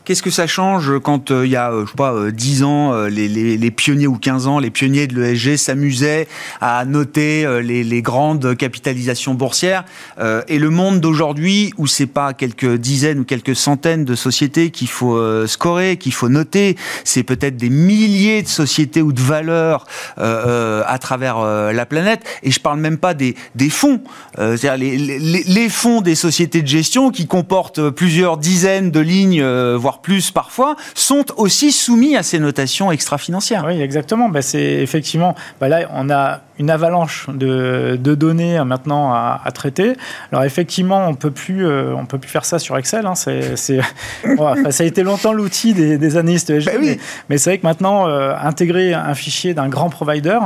[0.09, 2.65] Qu'est-ce que ça change quand euh, il y a, euh, je sais pas, 10 euh,
[2.65, 6.27] ans, les, pionniers ou 15 ans, les pionniers de l'ESG s'amusaient
[6.63, 9.85] à noter les, grandes capitalisations boursières
[10.19, 14.89] et le monde d'aujourd'hui où c'est pas quelques dizaines ou quelques centaines de sociétés qu'il
[14.89, 19.85] faut scorer, qu'il faut noter, c'est peut-être des milliers de sociétés ou de valeurs
[20.17, 21.41] à travers
[21.73, 23.35] la planète et je parle même pas des,
[23.69, 24.01] fonds,
[24.39, 29.45] c'est-à-dire les, fonds des sociétés de gestion qui comportent plusieurs dizaines de lignes,
[29.75, 33.65] voire plus parfois, sont aussi soumis à ces notations extra-financières.
[33.67, 34.29] Oui, exactement.
[34.29, 39.95] Ben, c'est effectivement, ben là, on a une avalanche de, données maintenant à, traiter.
[40.33, 43.07] Alors effectivement, on peut plus, euh, on peut plus faire ça sur Excel.
[43.07, 43.15] Hein.
[43.15, 43.81] C'est, ça
[44.25, 49.15] a été longtemps l'outil des, analystes ben mais, c'est vrai que maintenant, euh, intégrer un
[49.15, 50.39] fichier d'un grand provider,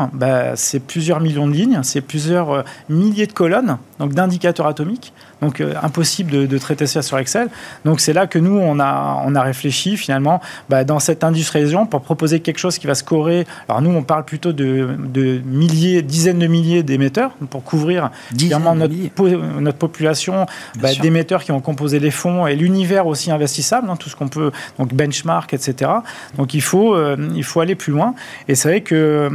[0.55, 5.13] c'est plusieurs millions de lignes, c'est plusieurs euh, milliers de colonnes, donc d'indicateurs atomiques.
[5.43, 7.49] Donc impossible de, traiter ça sur Excel.
[7.85, 11.87] Donc c'est là que nous, on a, on a réfléchi finalement ben, dans cette industrialisation
[11.87, 13.45] pour proposer quelque chose qui va scorer.
[13.69, 19.61] Alors nous, on parle plutôt de, de milliers dizaines de milliers d'émetteurs pour couvrir notre,
[19.61, 20.47] notre, population
[20.79, 24.29] bah, d'émetteurs qui ont composé les fonds et l'univers aussi investissable, hein, tout ce qu'on
[24.29, 25.91] peut, donc benchmark, etc.
[26.37, 28.15] Donc il faut, euh, il faut aller plus loin.
[28.49, 29.31] Et c'est vrai que,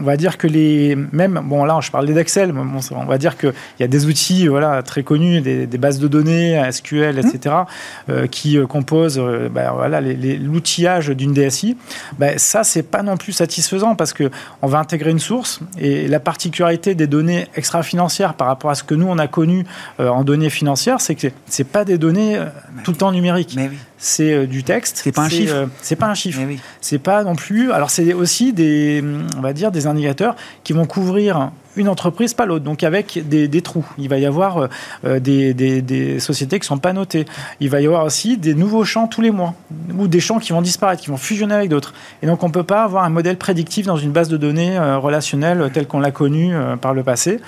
[0.00, 3.52] on va dire que les, même, bon là, je parlais d'Excel, on va dire qu'il
[3.80, 8.10] y a des outils voilà, très connus, des, bases de données, SQL, etc., mmh.
[8.10, 11.76] euh, qui euh, composent bah, voilà, l'outillage d'une DSI.
[12.18, 14.30] Bah, ça, c'est pas non plus satisfaisant parce que
[14.62, 18.82] on va intégrer une source et la particularité des données extra-financières par rapport à ce
[18.82, 19.64] que nous, on a connu
[20.00, 22.46] euh, en données financières, c'est que ce pas des données euh,
[22.84, 23.56] tout le temps numériques.
[24.04, 25.00] C'est euh, du texte.
[25.04, 25.68] C'est pas un chiffre.
[25.80, 26.40] c'est pas un chiffre.
[26.80, 27.70] C'est pas non plus.
[27.70, 29.02] Alors, c'est aussi des,
[29.38, 30.34] on va dire, des indicateurs
[30.64, 32.64] qui vont couvrir une entreprise, pas l'autre.
[32.64, 33.86] Donc avec des, trous.
[33.98, 34.68] Il va y avoir
[35.04, 37.26] des, des, sociétés qui ne sont pas notées.
[37.60, 39.54] Il va y avoir aussi des nouveaux champs tous les mois,
[39.96, 41.94] ou des champs qui vont disparaître, qui vont fusionner avec d'autres.
[42.22, 44.78] Et donc on ne peut pas avoir un modèle prédictif dans une base de données
[44.78, 47.40] relationnelle telle qu'on l'a connue par le passé.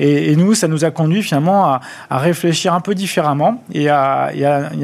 [0.00, 1.80] Et, nous, ça nous a conduit finalement à,
[2.10, 4.30] réfléchir un peu différemment et à,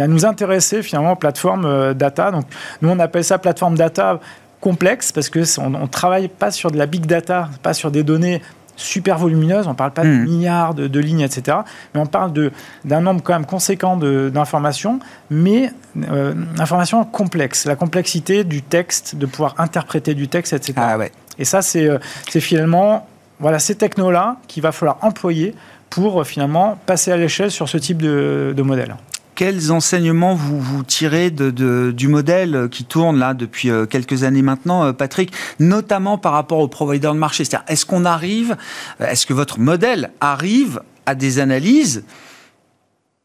[0.08, 2.30] nous intéresser finalement aux plateformes euh, data.
[2.30, 2.44] Donc
[2.82, 4.20] nous, on appelle ça plateforme data
[4.60, 8.02] complexe parce que on, ne travaille pas sur de la big data, pas sur des
[8.02, 8.42] données
[8.76, 10.24] super volumineuses, on ne parle pas de hmm.
[10.24, 11.58] milliards de, lignes, etc.
[11.94, 12.32] Mais on parle
[12.84, 14.98] d'un nombre quand même conséquent d'informations,
[15.30, 15.72] mais
[16.10, 17.64] euh, informations complexes.
[17.64, 20.74] La complexité du texte, de pouvoir interpréter du texte, etc.
[20.76, 21.10] Ah ouais.
[21.38, 21.98] Et ça, c'est euh,
[22.28, 23.06] finalement
[23.39, 25.55] voilà ces technos-là qu'il va falloir employer
[25.91, 28.97] pour euh, finalement passer à l'échelle sur ce type de, modèle.
[29.34, 34.93] Quels enseignements vous, tirez du modèle qui tourne là depuis euh, quelques années maintenant, euh,
[34.93, 37.45] Patrick, notamment par rapport aux providers de marché?
[37.45, 38.57] C'est-à-dire, est-ce qu'on arrive,
[39.01, 42.05] est-ce que votre modèle arrive à des analyses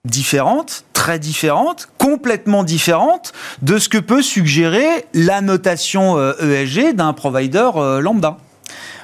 [0.04, 3.32] différentes, très différentes, complètement différentes
[3.62, 7.70] de ce que peut suggérer la notation ESG d'un provider
[8.02, 8.38] lambda?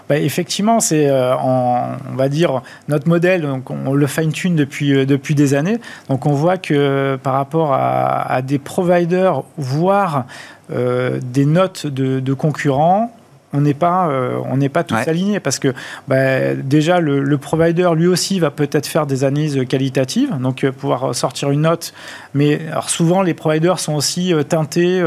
[0.09, 5.53] Bah, Effectivement, c'est, on va dire, notre modèle, donc on, le fine-tune depuis, depuis des
[5.53, 5.79] années.
[6.09, 10.25] Donc on voit que par rapport à, des providers, voire
[10.69, 13.11] des notes de concurrents,
[13.53, 15.73] on n'est pas, euh, on n'est pas tous alignés parce que
[16.07, 21.15] bah, déjà le, provider lui aussi va peut-être faire des analyses qualitatives, donc euh, pouvoir
[21.15, 21.93] sortir une note.
[22.33, 25.03] Mais alors souvent les providers sont aussi euh, teintés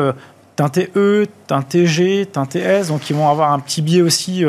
[0.61, 4.45] teinté E, teinté G, teinté S, donc ils vont avoir un petit biais aussi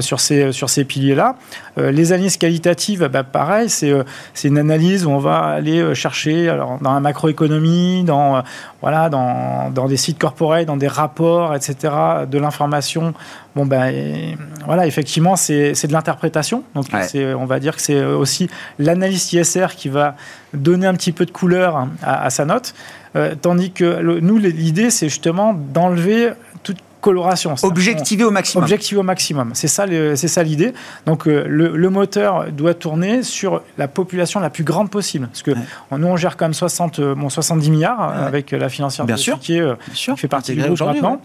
[0.00, 1.36] sur ces, sur ces piliers-là.
[1.76, 3.94] les analyses qualitatives, bah, pareil, c'est
[4.42, 8.42] une analyse où on va aller chercher alors, dans la macroéconomie, dans,
[8.82, 11.94] voilà, dans, dans, des sites corporels, dans des rapports, etc.,
[12.28, 13.14] de l'information.
[13.56, 14.36] Bon, ben,
[14.66, 16.64] voilà, effectivement, c'est de l'interprétation.
[16.74, 18.48] Donc, on va dire que c'est aussi
[18.78, 20.16] l'analyse ISR qui va
[20.52, 22.74] donner un petit peu de couleur à, sa note.
[23.16, 26.30] Euh, tandis que nous, l'idée, c'est justement d'enlever
[26.64, 27.54] toute coloration.
[27.62, 28.64] Objectiver au maximum.
[28.64, 29.50] Objectiver au maximum.
[29.54, 29.86] C'est ça,
[30.16, 30.72] c'est ça l'idée.
[31.06, 35.28] Donc euh, le, moteur doit tourner sur la population la plus grande possible.
[35.28, 35.52] Parce que
[35.92, 39.38] nous, on gère quand même 60, bon, 70 milliards avec la financière Bien sûr.
[39.38, 39.74] qui, euh,
[40.16, 41.20] fait partie du groupe maintenant.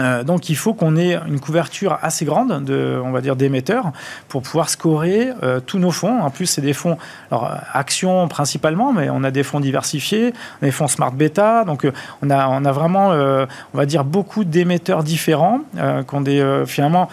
[0.00, 3.92] Euh, donc il faut qu'on ait une couverture assez grande de, on va dire, d'émetteurs
[4.28, 6.20] pour pouvoir scorer euh, tous nos fonds.
[6.20, 6.98] En plus, c'est des fonds,
[7.30, 11.64] alors actions principalement, mais on a des fonds diversifiés, des fonds smart beta.
[11.64, 15.60] Donc euh, on a, on a vraiment, on va dire, beaucoup d'émetteurs différents,
[16.06, 17.08] qu'on des finalement,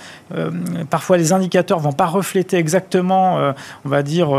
[0.89, 3.37] parfois les indicateurs vont pas refléter exactement,
[3.85, 4.29] on va dire,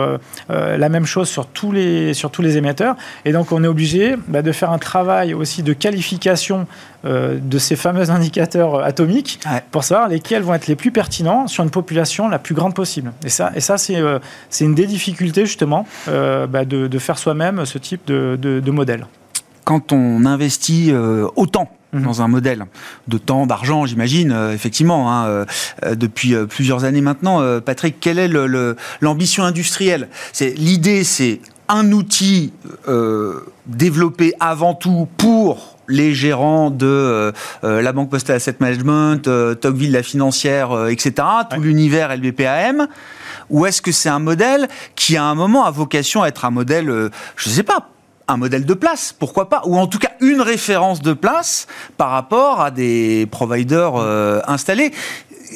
[0.48, 2.96] la même chose sur tous les sur tous les émetteurs.
[3.24, 6.66] Et donc on est obligé bah, de faire un travail aussi de qualification
[7.06, 9.40] de ces fameux indicateurs atomiques
[9.70, 13.12] pour savoir lesquels vont être les plus pertinents sur une population la plus grande possible.
[13.24, 14.18] Et ça, et ça c'est euh,
[14.60, 19.06] une des difficultés justement euh, bah, de, de, faire soi-même ce type de, de, modèle.
[19.64, 22.02] Quand on investit euh, autant mhm.
[22.02, 22.64] dans un modèle
[23.08, 25.46] de temps, d'argent, j'imagine, effectivement, hein,
[25.94, 27.60] depuis plusieurs années maintenant.
[27.60, 28.30] Patrick, quelle est
[29.00, 30.08] l'ambition industrielle?
[30.32, 32.52] C'est L'idée, c'est un outil
[33.66, 37.32] développé avant tout pour les gérants de euh,
[37.64, 41.14] euh, la Banque Postale Asset Management, euh, Tocqueville la financière, etc.,
[41.50, 42.88] tout l'univers LBPAM
[43.50, 46.50] Ou est-ce que c'est un modèle qui, à un moment, a vocation à être un
[46.50, 46.86] modèle,
[47.36, 47.90] je ne sais pas,
[48.28, 52.10] un modèle de place, pourquoi pas Ou en tout cas une référence de place par
[52.10, 53.94] rapport à des providers
[54.48, 54.92] installés?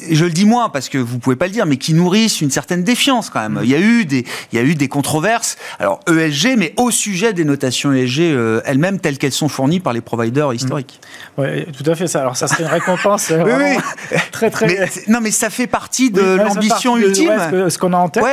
[0.09, 2.51] Je le dis moi parce que vous pouvez pas le dire, mais qui nourrissent une
[2.51, 3.59] certaine défiance quand même.
[3.63, 5.57] Il y a eu des, il y a eu des controverses.
[5.79, 9.93] Alors ESG, mais au sujet des notations ESG euh, elles-mêmes telles qu'elles sont fournies par
[9.93, 10.99] les providers historiques.
[11.37, 12.21] Oui, tout à fait ça.
[12.21, 13.77] Alors ça serait une récompense euh, oui,
[14.11, 14.17] oui.
[14.31, 14.89] très très.
[15.07, 17.31] non, mais ça fait partie de l'ambition ultime.
[17.69, 18.23] ce qu'on a en tête.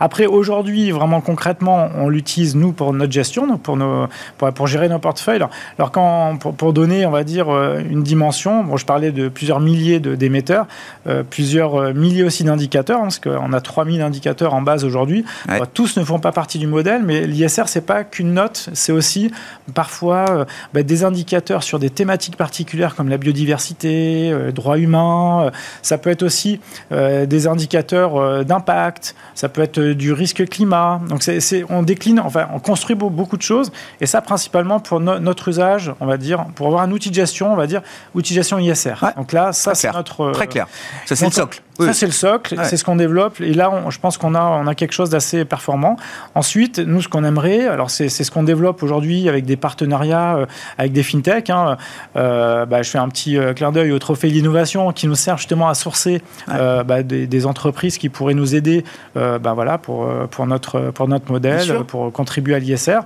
[0.00, 4.06] Après aujourd'hui, vraiment concrètement, on l'utilise nous pour notre gestion, pour nos,
[4.36, 5.42] pour, pour gérer nos portefeuilles.
[5.78, 8.64] Alors, quand pour, pour, donner, on va dire euh, une dimension.
[8.64, 10.66] Bon, je parlais de plusieurs milliers d'émetteurs.
[11.08, 15.24] Euh, plusieurs euh, milliers aussi d'indicateurs, hein, parce qu'on a 3000 indicateurs en base aujourd'hui.
[15.72, 19.30] tous ne font pas partie du modèle, mais l'ISR, c'est pas qu'une note, c'est aussi
[19.74, 20.44] parfois euh,
[20.74, 25.50] bah, des indicateurs sur des thématiques particulières comme la biodiversité, le droit humain.
[25.82, 31.00] ça peut être aussi des indicateurs d'impact, ça peut être du risque climat.
[31.08, 31.22] Donc,
[31.70, 36.06] on décline, enfin, on construit beaucoup de choses, et ça principalement pour notre usage, on
[36.06, 37.82] va dire, pour avoir un outil de gestion, on va dire,
[38.14, 38.94] outil de gestion ISR.
[39.16, 40.32] Donc là, ça, c'est notre.
[40.32, 40.66] Très clair.
[41.06, 41.62] Ça, c'est le socle.
[41.78, 43.40] Ça, c'est le socle, c'est ce qu'on développe.
[43.40, 45.96] Et là, je pense qu'on a, on a quelque chose d'assez performant.
[46.34, 50.46] Ensuite, nous, ce qu'on aimerait, alors c'est ce qu'on développe aujourd'hui avec des partenariats euh,
[50.76, 51.50] avec des fintechs.
[51.50, 51.76] Hein.
[52.16, 55.38] Euh, bah, je fais un petit euh, clin d'œil au trophée d'innovation qui nous sert
[55.38, 58.84] justement à sourcer bah, des, entreprises qui pourraient nous aider
[59.14, 63.00] bah, voilà, pour, pour, notre, pour notre modèle, pour contribuer à l'ISR.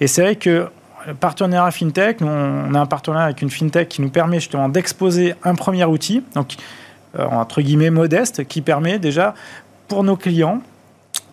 [0.00, 0.68] Et c'est vrai que
[1.14, 5.34] partenariat fintech, nous, on a un partenariat avec une fintech qui nous permet justement d'exposer
[5.44, 6.22] un premier outil.
[6.34, 6.87] Donc, euh,
[7.18, 9.34] entre guillemets modeste qui permet déjà
[9.88, 10.60] pour nos clients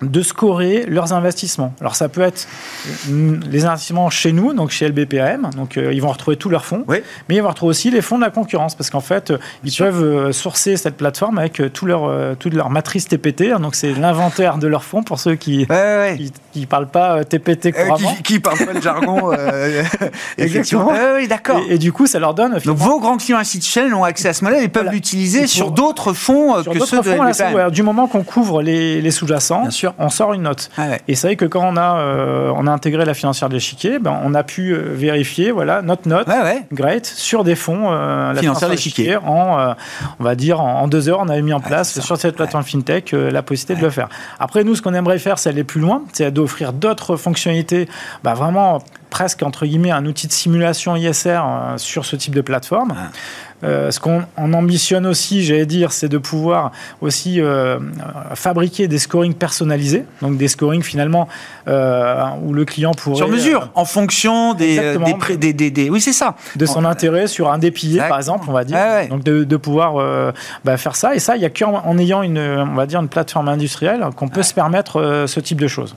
[0.01, 1.73] de scorer leurs investissements.
[1.79, 2.47] Alors ça peut être
[3.09, 6.65] euh, les investissements chez nous, donc chez LBPM, donc euh, ils vont retrouver tous leurs
[6.65, 9.37] fonds, mais ils vont retrouver aussi les fonds de la concurrence, parce qu'en fait, euh,
[9.63, 13.93] ils peuvent sourcer cette plateforme avec tout leur, toute leur matrice TPT, hein, donc c'est
[13.93, 18.15] l'inventaire de leurs fonds pour ceux qui ne parlent pas TPT couramment.
[18.23, 19.31] qui ne parlent pas le jargon.
[20.37, 20.91] Exactement.
[21.15, 21.59] oui, d'accord.
[21.69, 22.59] Et, du coup, ça leur donne...
[22.65, 26.13] Donc vos grands clients institutionnels ont accès à ce modèle et peuvent l'utiliser sur d'autres
[26.13, 27.71] fonds que ceux de LBPM.
[27.71, 30.69] du moment qu'on couvre les, les sous-jacents, On sort une note.
[30.77, 33.53] Ah et c'est vrai que quand on a, euh, on a intégré la financière de
[33.53, 36.27] l'échiquier, ben, on a pu euh, vérifier voilà, notre note,
[36.71, 39.17] great, sur des fonds euh, la financière de l'échiquier.
[39.17, 39.75] En,
[40.19, 43.11] on va dire, en, deux heures, on avait mis en place sur cette plateforme FinTech
[43.11, 44.09] la possibilité de le faire.
[44.39, 47.87] Après, nous, ce qu'on aimerait faire, c'est aller plus loin, c'est d'offrir d'autres fonctionnalités
[48.23, 48.81] ben, vraiment
[49.15, 51.39] presque entre guillemets un outil de simulation ISR
[51.77, 52.93] sur ce type de plateforme.
[52.97, 53.11] Ah.
[53.63, 57.79] Euh, ce qu'on ambitionne aussi, j'allais dire, c'est de pouvoir aussi euh,
[58.33, 61.29] fabriquer des scorings personnalisés, donc des scorings finalement
[61.69, 64.97] euh, où le client pourrait sur mesure, en fonction des,
[65.37, 68.43] des, des, des, oui c'est ça, de son intérêt sur un des piliers par exemple,
[68.49, 68.77] on va dire,
[69.09, 70.33] donc de, pouvoir
[70.65, 71.15] bah, faire ça.
[71.15, 74.05] Et ça, il y a qu'en en ayant une, on va dire une plateforme industrielle
[74.17, 75.95] qu'on peut se permettre ce type de choses.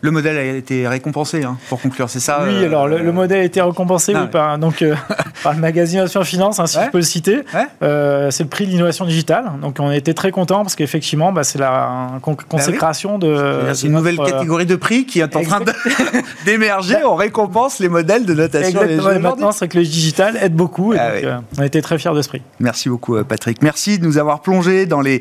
[0.00, 3.44] Le modèle a été récompensé, hein, pour conclure, c'est ça Oui, alors le, modèle a
[3.44, 4.84] été récompensé oui, par, donc,
[5.42, 7.42] par le magazine Innovation Finance, hein, si je peux le citer.
[7.82, 9.52] Euh, c'est le prix de l'innovation digitale.
[9.60, 13.72] Donc on a été très contents parce qu'effectivement, bah, c'est la bah consécration de.
[13.74, 15.60] C'est une nouvelle euh, catégorie de prix qui est en train
[16.44, 16.96] d'émerger.
[17.04, 18.82] on récompense les modèles de notation.
[18.82, 19.20] Exactement.
[19.20, 20.94] maintenant, c'est que le digital aide beaucoup.
[20.94, 22.42] Et ah donc, euh, on été très fiers de ce prix.
[22.60, 23.62] Merci beaucoup, Patrick.
[23.62, 25.20] Merci de nous avoir plongé dans les,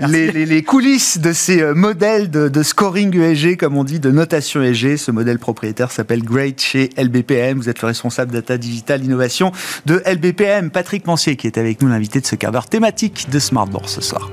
[0.00, 4.96] les, coulisses de ces modèles de, de scoring ESG, comme on dit, de notation ESG.
[4.96, 7.58] Ce modèle propriétaire s'appelle Great chez LBPM.
[7.58, 9.52] Vous êtes le responsable data digital innovation
[9.86, 13.38] de LBPM, Patrick Mancier, qui est avec nous l'invité de ce quart d'heure thématique de
[13.38, 14.28] Smart ce soir.